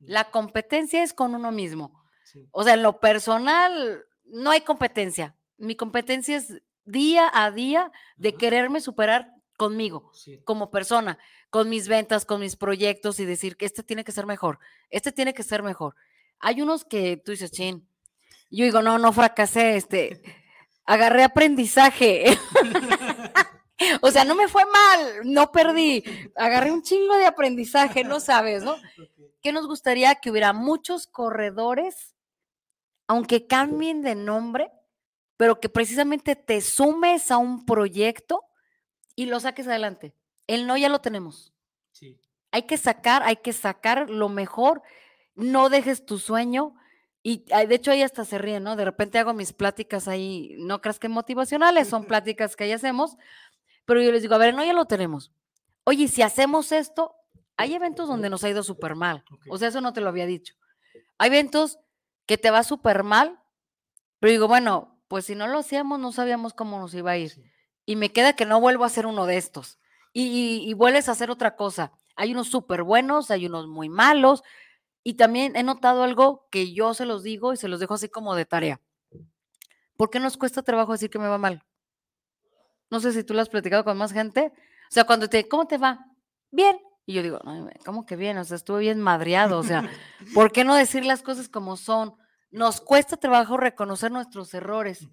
[0.00, 2.02] La competencia es con uno mismo.
[2.50, 5.36] O sea, en lo personal, no hay competencia.
[5.58, 10.10] Mi competencia es día a día de quererme superar conmigo,
[10.44, 11.18] como persona,
[11.50, 14.58] con mis ventas, con mis proyectos y decir que este tiene que ser mejor,
[14.90, 15.94] este tiene que ser mejor.
[16.40, 17.86] Hay unos que tú dices, chin,
[18.50, 20.22] yo digo, no, no fracasé, este,
[20.84, 22.36] agarré aprendizaje.
[24.02, 26.04] o sea, no me fue mal, no perdí,
[26.36, 28.76] agarré un chingo de aprendizaje, no sabes, ¿no?
[29.42, 32.14] ¿Qué nos gustaría que hubiera muchos corredores,
[33.06, 34.70] aunque cambien de nombre,
[35.42, 38.44] pero que precisamente te sumes a un proyecto
[39.16, 40.14] y lo saques adelante.
[40.46, 41.52] El no ya lo tenemos.
[41.90, 42.20] Sí.
[42.52, 44.82] Hay que sacar, hay que sacar lo mejor.
[45.34, 46.76] No dejes tu sueño.
[47.24, 48.76] Y de hecho ahí hasta se ríen, ¿no?
[48.76, 53.16] De repente hago mis pláticas ahí, no creas que motivacionales, son pláticas que ahí hacemos,
[53.84, 55.32] pero yo les digo, a ver, no, ya lo tenemos.
[55.82, 57.16] Oye, si hacemos esto,
[57.56, 59.24] hay eventos donde nos ha ido súper mal.
[59.48, 60.54] O sea, eso no te lo había dicho.
[61.18, 61.80] Hay eventos
[62.26, 63.40] que te va súper mal,
[64.20, 67.34] pero digo, bueno, pues si no lo hacíamos, no sabíamos cómo nos iba a ir.
[67.84, 69.78] Y me queda que no vuelvo a hacer uno de estos.
[70.14, 71.92] Y, vuelves a hacer otra cosa.
[72.16, 74.42] Hay unos súper buenos, hay unos muy malos.
[75.02, 78.08] Y también he notado algo que yo se los digo y se los dejo así
[78.08, 78.80] como de tarea.
[79.98, 81.62] ¿Por qué nos cuesta trabajo decir que me va mal?
[82.88, 84.50] No sé si tú lo has platicado con más gente.
[84.56, 86.06] O sea, cuando te, ¿cómo te va?
[86.50, 86.78] Bien.
[87.04, 87.38] Y yo digo,
[87.84, 88.38] ¿cómo que bien?
[88.38, 89.58] O sea, estuve bien madreado.
[89.58, 89.90] O sea,
[90.34, 92.16] ¿por qué no decir las cosas como son?
[92.52, 95.08] Nos cuesta trabajo reconocer nuestros errores.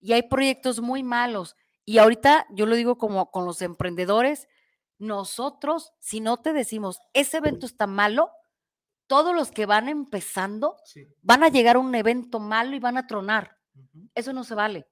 [0.00, 1.54] Y hay proyectos muy malos.
[1.84, 4.48] Y ahorita yo lo digo como con los emprendedores,
[4.98, 8.32] nosotros, si no te decimos, ese evento está malo,
[9.06, 10.76] todos los que van empezando
[11.22, 13.56] van a llegar a un evento malo y van a tronar.
[14.14, 14.88] Eso no se vale.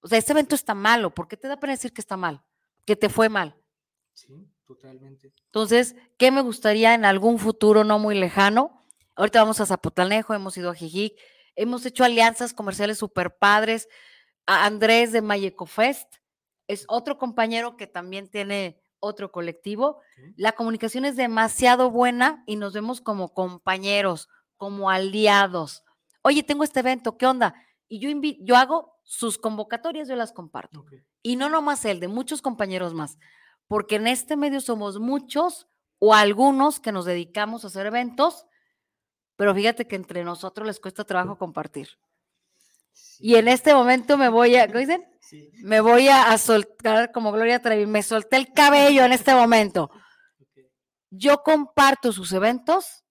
[0.00, 1.14] O sea, ese evento está malo.
[1.14, 2.42] ¿Por qué te da pena decir que está mal?
[2.86, 3.54] Que te fue mal.
[4.14, 4.48] Sí.
[4.68, 5.32] Totalmente.
[5.46, 8.77] Entonces, ¿qué me gustaría en algún futuro no muy lejano?
[9.18, 11.12] Ahorita vamos a Zapotlanejo, hemos ido a Jijic,
[11.56, 13.88] hemos hecho alianzas comerciales super padres.
[14.46, 16.14] A Andrés de Mayeco Fest
[16.68, 20.00] es otro compañero que también tiene otro colectivo.
[20.36, 25.84] La comunicación es demasiado buena y nos vemos como compañeros, como aliados.
[26.22, 27.54] Oye, tengo este evento, ¿qué onda?
[27.88, 28.08] Y yo,
[28.40, 30.86] yo hago sus convocatorias, yo las comparto.
[31.20, 33.18] Y no nomás él, de muchos compañeros más
[33.68, 35.68] porque en este medio somos muchos
[36.00, 38.46] o algunos que nos dedicamos a hacer eventos,
[39.38, 41.88] pero fíjate que entre nosotros les cuesta trabajo compartir.
[43.20, 45.06] Y en este momento me voy a, ¿qué dicen?
[45.62, 49.92] Me voy a, soltar como Gloria Trevi, me solté el cabello en este momento.
[51.10, 53.04] Yo comparto sus eventos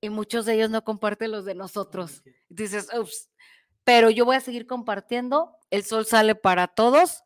[0.00, 2.22] y muchos de ellos no comparten los de nosotros.
[2.48, 3.28] Dices, ups,
[3.82, 7.24] pero yo voy a seguir compartiendo, el sol sale para todos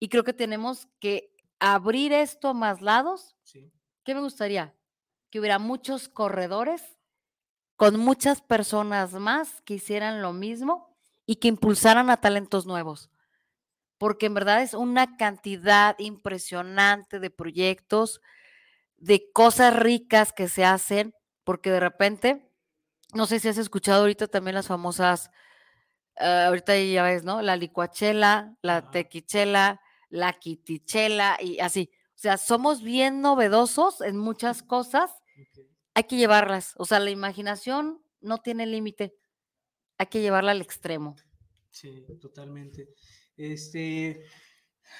[0.00, 3.36] y creo que tenemos que abrir esto a más lados,
[4.04, 4.74] ¿qué me gustaría?
[5.28, 6.94] Que hubiera muchos corredores
[7.76, 10.96] con muchas personas más que hicieran lo mismo
[11.26, 13.10] y que impulsaran a talentos nuevos.
[13.98, 18.20] Porque en verdad es una cantidad impresionante de proyectos,
[18.96, 21.14] de cosas ricas que se hacen,
[21.44, 22.50] porque de repente,
[23.12, 25.30] no sé si has escuchado ahorita también las famosas,
[26.18, 27.42] ah, ahorita ya ves, ¿no?
[27.42, 31.90] La licuachela, la tequichela, la quitichela y así.
[32.14, 35.10] O sea, somos bien novedosos en muchas cosas.
[35.94, 36.74] Hay que llevarlas.
[36.76, 39.14] O sea, la imaginación no tiene límite.
[39.98, 41.16] Hay que llevarla al extremo.
[41.70, 42.88] Sí, totalmente.
[43.36, 44.24] Este,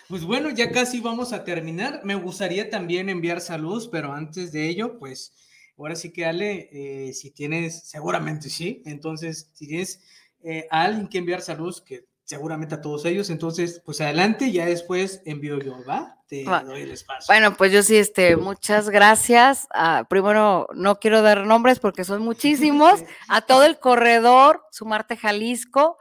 [0.09, 2.01] pues bueno, ya casi vamos a terminar.
[2.05, 5.35] Me gustaría también enviar saludos, pero antes de ello, pues
[5.77, 10.01] ahora sí que Ale, eh, si tienes, seguramente sí, entonces si tienes
[10.43, 13.31] eh, a alguien que enviar saludos, que seguramente a todos ellos.
[13.31, 16.19] Entonces, pues adelante, ya después envío yo, ¿va?
[16.27, 17.27] Te doy el espacio.
[17.29, 19.67] Bueno, pues yo sí, este, muchas gracias.
[19.71, 23.03] Ah, primero, no quiero dar nombres porque son muchísimos.
[23.29, 25.99] a todo el corredor, Sumarte Jalisco,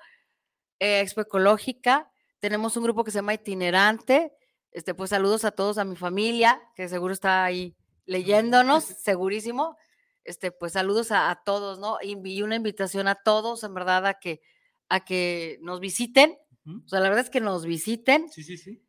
[0.79, 2.09] eh, Expo Ecológica.
[2.39, 4.33] Tenemos un grupo que se llama Itinerante.
[4.71, 9.77] Este, pues saludos a todos, a mi familia, que seguro está ahí leyéndonos, segurísimo.
[10.23, 11.97] Este, pues saludos a, todos, ¿no?
[12.01, 14.41] Y una invitación a todos, en verdad, a que
[14.89, 16.37] a que nos visiten.
[16.65, 18.29] O sea, la verdad es que nos visiten.
[18.31, 18.83] Sí, sí, sí.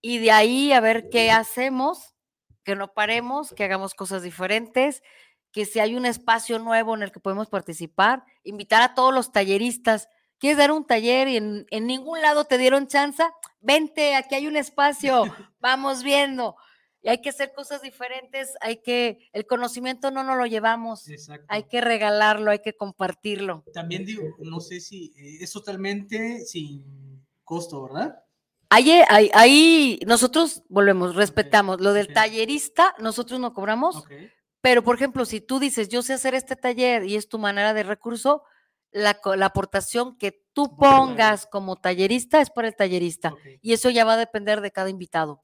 [0.00, 2.14] Y de ahí a ver qué hacemos,
[2.64, 5.02] que no paremos, que hagamos cosas diferentes,
[5.52, 9.32] que si hay un espacio nuevo en el que podemos participar, invitar a todos los
[9.32, 10.08] talleristas.
[10.38, 13.24] ¿Quieres dar un taller y en, en ningún lado te dieron chance?
[13.60, 15.24] Vente, aquí hay un espacio,
[15.58, 16.56] vamos viendo
[17.08, 21.06] y hay que hacer cosas diferentes, hay que, el conocimiento no nos lo llevamos,
[21.48, 23.64] hay que regalarlo, hay que compartirlo.
[23.72, 28.22] También digo, no sé si eh, es totalmente sin costo, ¿verdad?
[28.68, 31.80] Ahí, ahí, ahí nosotros volvemos, respetamos.
[31.80, 34.04] Lo del tallerista, nosotros no cobramos,
[34.60, 37.72] pero por ejemplo, si tú dices, yo sé hacer este taller y es tu manera
[37.72, 38.42] de recurso,
[38.90, 43.32] la, la aportación que tú pongas como tallerista es para el tallerista.
[43.62, 45.42] Y eso ya va a depender de cada invitado.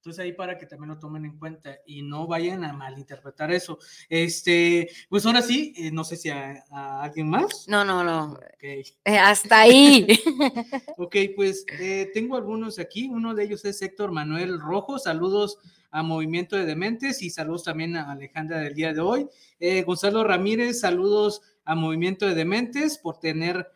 [0.00, 3.78] Entonces ahí para que también lo tomen en cuenta y no vayan a malinterpretar eso.
[4.08, 6.64] Este, pues ahora sí, eh, no sé si a,
[7.02, 7.68] alguien más.
[7.68, 8.40] No, no, no.
[8.62, 10.06] Eh, hasta ahí.
[10.96, 13.08] ok, pues eh, tengo algunos aquí.
[13.08, 14.98] Uno de ellos es Héctor Manuel Rojo.
[14.98, 15.58] Saludos
[15.90, 19.28] a Movimiento de Dementes y saludos también a Alejandra del día de hoy.
[19.84, 23.70] Gonzalo Ramírez, saludos a Movimiento de Dementes por tener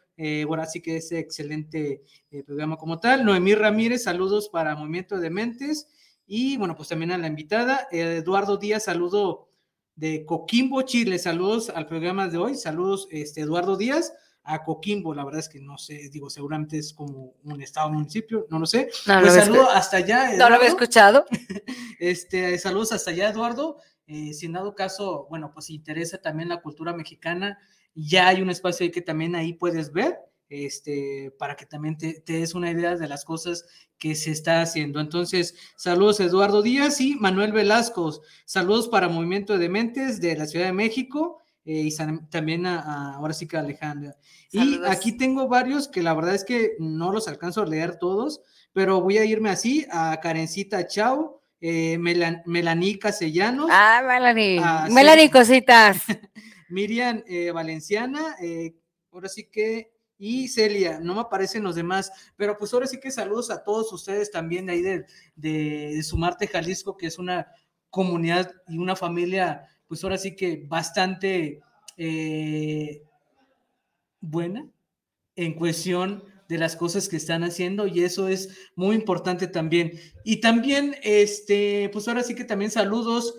[0.47, 2.03] ahora sí que ese excelente
[2.47, 3.27] programa como tal.
[3.27, 5.89] Noemí Ramírez, saludos para Movimiento de Dementes.
[6.27, 9.49] Y bueno, pues también a la invitada, Eduardo Díaz, saludo
[9.95, 11.19] de Coquimbo, Chile.
[11.19, 12.55] Saludos al programa de hoy.
[12.55, 14.13] Saludos, este, Eduardo Díaz
[14.45, 18.47] a Coquimbo, la verdad es que no sé, digo, seguramente es como un estado, municipio,
[18.51, 18.91] no lo sé.
[19.07, 20.35] No, pues saludo hasta allá.
[20.35, 20.39] Eduardo.
[20.39, 21.25] No lo había escuchado.
[21.99, 23.79] este, saludos hasta allá, Eduardo.
[24.07, 27.59] Eh, si en dado caso, bueno, pues interesa también la cultura mexicana,
[27.95, 30.19] ya hay un espacio ahí que también ahí puedes ver,
[30.49, 33.67] este, para que también te, te des una idea de las cosas
[33.99, 35.01] que se está haciendo.
[35.01, 38.21] Entonces, saludos Eduardo Díaz y Manuel Velasco.
[38.45, 41.39] Saludos para Movimiento de Mentes de la Ciudad de México.
[41.67, 41.97] Eh, y
[42.31, 44.17] también a, ahora sí que Alejandra.
[44.51, 48.43] Y aquí tengo varios que la verdad es que no los alcanzo a leer todos,
[48.75, 53.71] pero voy a irme así a Karencita Chao, eh, Melanie Castellanos.
[53.73, 54.61] Ah, Melanie.
[54.91, 56.03] Melanie Cositas.
[56.69, 58.75] Miriam eh, Valenciana, eh,
[59.13, 63.11] ahora sí que, y Celia, no me aparecen los demás, pero pues ahora sí que
[63.11, 65.07] saludos a todos ustedes también de ahí de,
[65.37, 67.49] de Sumarte Jalisco, que es una
[67.91, 71.61] comunidad y una familia pues ahora sí que bastante
[71.97, 73.03] eh,
[74.21, 74.67] buena
[75.37, 79.93] en cuestión de las cosas que están haciendo y eso es muy importante también.
[80.25, 83.35] Y también, este, pues ahora sí que también saludos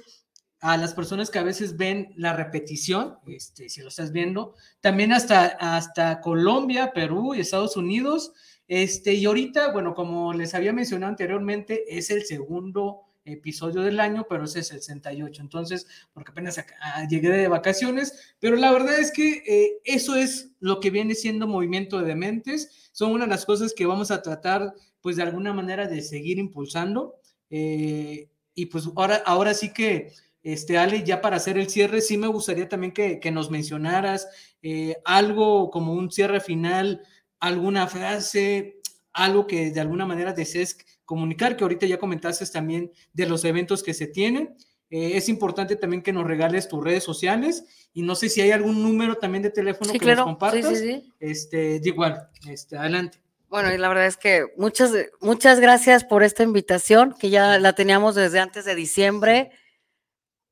[0.62, 5.14] a las personas que a veces ven la repetición, este, si lo estás viendo, también
[5.14, 8.34] hasta, hasta Colombia, Perú y Estados Unidos.
[8.68, 14.26] Este, y ahorita, bueno, como les había mencionado anteriormente, es el segundo episodio del año,
[14.30, 15.42] pero es el 68.
[15.42, 20.52] Entonces, porque apenas ah, llegué de vacaciones, pero la verdad es que eh, eso es
[20.60, 22.90] lo que viene siendo movimiento de dementes.
[22.92, 26.38] Son una de las cosas que vamos a tratar, pues de alguna manera, de seguir
[26.38, 27.16] impulsando.
[27.50, 30.14] Eh, y pues ahora, ahora sí que,
[30.46, 34.30] este, Ale, ya para hacer el cierre, sí me gustaría también que, que nos mencionaras
[34.62, 37.02] eh, algo como un cierre final,
[37.40, 38.78] alguna frase,
[39.12, 43.82] algo que de alguna manera desees comunicar, que ahorita ya comentaste también de los eventos
[43.82, 44.56] que se tienen.
[44.92, 48.52] Eh, es importante también que nos regales tus redes sociales y no sé si hay
[48.52, 50.78] algún número también de teléfono que nos compartas.
[50.78, 53.18] Sí, sí, este, igual, este, adelante.
[53.50, 54.92] Bueno, y la verdad es que muchas,
[55.22, 59.50] muchas gracias por esta invitación, que ya la teníamos desde antes de diciembre.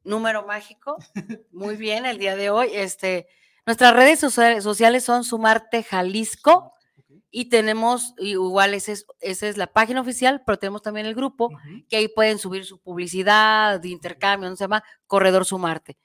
[0.04, 0.98] Número mágico.
[1.52, 2.70] Muy bien, el día de hoy.
[2.74, 3.28] Este,
[3.66, 6.74] nuestras redes sociales son Sumarte Jalisco
[7.32, 11.50] y tenemos, igual esa es, esa es la página oficial, pero tenemos también el grupo,
[11.90, 15.98] que ahí pueden subir su publicidad, de intercambio, no se llama Corredor Sumarte.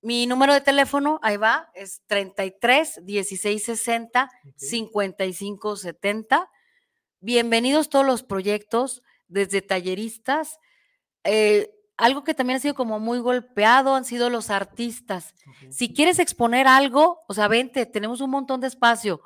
[0.00, 6.50] Mi número de teléfono, ahí va, es 33 16 60 55 70.
[7.20, 10.58] Bienvenidos todos los proyectos, desde talleristas.
[11.22, 11.70] Eh,
[12.02, 15.36] algo que también ha sido como muy golpeado han sido los artistas.
[15.70, 19.22] Si quieres exponer algo, o sea, vente, tenemos un montón de espacio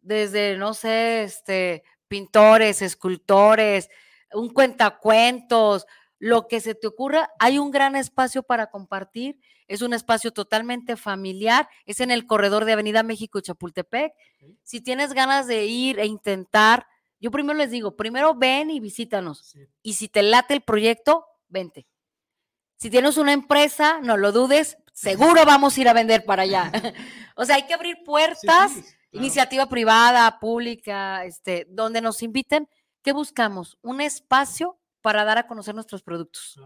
[0.00, 3.90] desde, no sé, este, pintores, escultores,
[4.32, 5.86] un cuentacuentos,
[6.18, 10.96] lo que se te ocurra, hay un gran espacio para compartir, es un espacio totalmente
[10.96, 14.14] familiar, es en el corredor de Avenida México Chapultepec.
[14.62, 16.86] Si tienes ganas de ir e intentar,
[17.20, 19.54] yo primero les digo, primero ven y visítanos.
[19.82, 21.86] Y si te late el proyecto, vente.
[22.78, 26.70] Si tienes una empresa, no lo dudes, seguro vamos a ir a vender para allá.
[27.36, 28.72] o sea, hay que abrir puertas.
[29.10, 32.68] Iniciativa privada, pública, este, donde nos inviten,
[33.02, 33.78] ¿qué buscamos?
[33.80, 36.60] Un espacio para dar a conocer nuestros productos.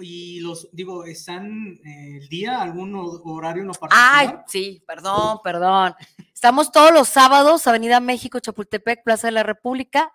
[0.00, 3.90] Y los, digo, ¿están eh, el día, algún horario en particular?
[3.92, 5.94] Ay, sí, perdón, perdón.
[6.32, 10.12] Estamos todos los sábados, Avenida México, Chapultepec, Plaza de la República,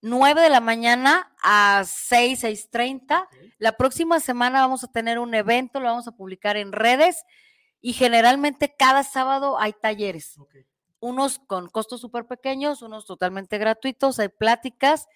[0.00, 3.28] 9 de la mañana a 6, 6.30.
[3.58, 7.24] La próxima semana vamos a tener un evento, lo vamos a publicar en redes
[7.80, 10.36] y generalmente cada sábado hay talleres
[11.00, 15.06] unos con costos súper pequeños, unos totalmente gratuitos, hay pláticas,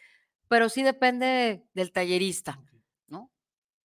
[0.48, 2.60] pero sí depende del tallerista,
[3.08, 3.30] ¿no?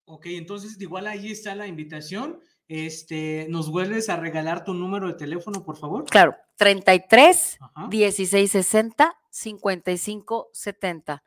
[0.06, 2.40] Ok, entonces igual ahí está la invitación.
[2.68, 6.04] Este, ¿nos vuelves a regalar tu número de teléfono, por favor?
[6.04, 7.58] Claro, 33
[7.90, 11.22] 16 60 55 70.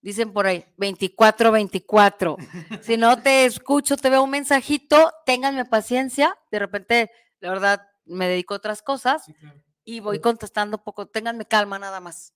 [0.00, 2.36] Dicen por ahí, 24, 24.
[2.82, 6.38] si no te escucho, te veo un mensajito, ténganme paciencia.
[6.50, 9.24] De repente, la verdad, me dedico a otras cosas.
[9.24, 11.06] Sí, claro y voy contestando poco.
[11.06, 12.34] Ténganme calma nada más.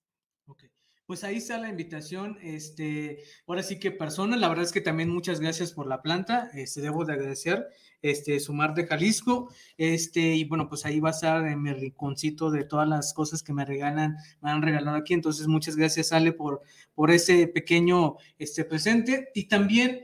[1.12, 2.38] Pues ahí está la invitación.
[2.40, 6.50] Este, ahora sí que personas, la verdad es que también muchas gracias por la planta.
[6.54, 7.68] Este, debo de agradecer,
[8.00, 9.52] este, Sumar de Jalisco.
[9.76, 13.42] Este, y bueno, pues ahí va a estar en mi rinconcito de todas las cosas
[13.42, 15.12] que me regalan, me han regalado aquí.
[15.12, 16.62] Entonces, muchas gracias, Ale, por,
[16.94, 19.28] por ese pequeño este, presente.
[19.34, 20.00] Y también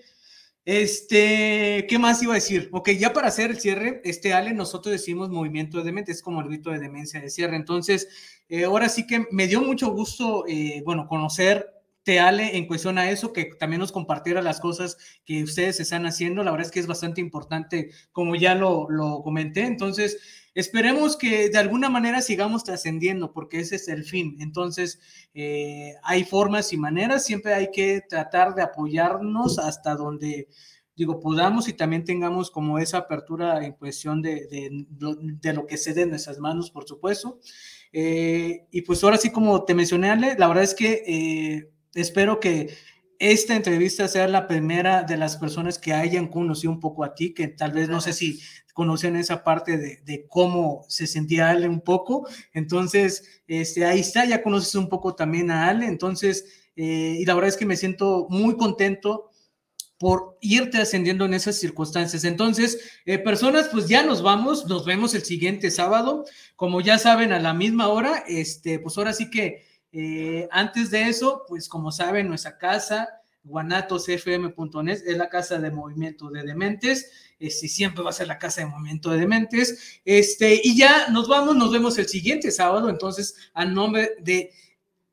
[0.64, 2.68] este, ¿qué más iba a decir?
[2.72, 6.40] Ok, ya para hacer el cierre, este Ale, nosotros decimos movimiento de demente, es como
[6.40, 7.56] el grito de demencia de cierre.
[7.56, 8.08] Entonces,
[8.48, 13.10] eh, ahora sí que me dio mucho gusto, eh, bueno, conocerte Ale en cuestión a
[13.10, 16.42] eso, que también nos compartiera las cosas que ustedes están haciendo.
[16.42, 19.62] La verdad es que es bastante importante, como ya lo, lo comenté.
[19.62, 20.18] Entonces,
[20.60, 24.36] esperemos que de alguna manera sigamos trascendiendo, porque ese es el fin.
[24.40, 24.98] Entonces,
[25.32, 30.48] eh, hay formas y maneras, siempre hay que tratar de apoyarnos hasta donde
[30.96, 34.48] digo, podamos y también tengamos como esa apertura en cuestión de,
[34.90, 37.38] de, lo que se dé en nuestras manos, por supuesto.
[37.92, 42.40] Eh, y pues ahora sí, como te mencioné, Ale, la verdad es que eh, espero
[42.40, 42.74] que
[43.20, 47.32] esta entrevista sea la primera de las personas que hayan conocido un poco a ti,
[47.32, 48.40] que tal vez no sé si
[48.78, 52.28] conocen esa parte de, cómo se sentía Ale un poco.
[52.52, 55.86] Entonces, este, ahí está, ya conoces un poco también a Ale.
[55.86, 56.44] Entonces,
[56.76, 59.30] eh, y la verdad es que me siento muy contento
[59.98, 62.22] por irte ascendiendo en esas circunstancias.
[62.22, 66.24] Entonces, eh, personas, pues ya nos vamos, nos vemos el siguiente sábado,
[66.54, 71.08] como ya saben, a la misma hora, este, pues ahora sí que eh, antes de
[71.08, 73.08] eso, pues como saben, nuestra casa,
[73.42, 78.60] guanatosfm.net, es la casa de movimiento de dementes, este, siempre va a ser la casa
[78.60, 83.36] de movimiento de dementes, este, y ya nos vamos, nos vemos el siguiente sábado, entonces,
[83.54, 84.52] a nombre de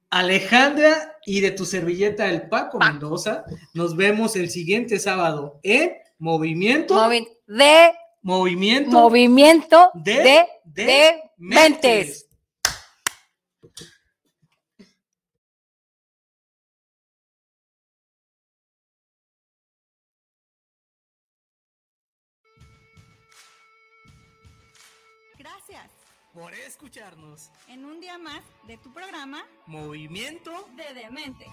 [0.09, 3.43] Alejandra y de tu servilleta el Paco Mendoza.
[3.73, 12.24] Nos vemos el siguiente sábado en Movimiento de Movimiento Movimiento de, de, mentes.
[26.36, 27.49] por escucharnos.
[27.69, 31.47] En un día más de tu programa, Movimiento de Demente.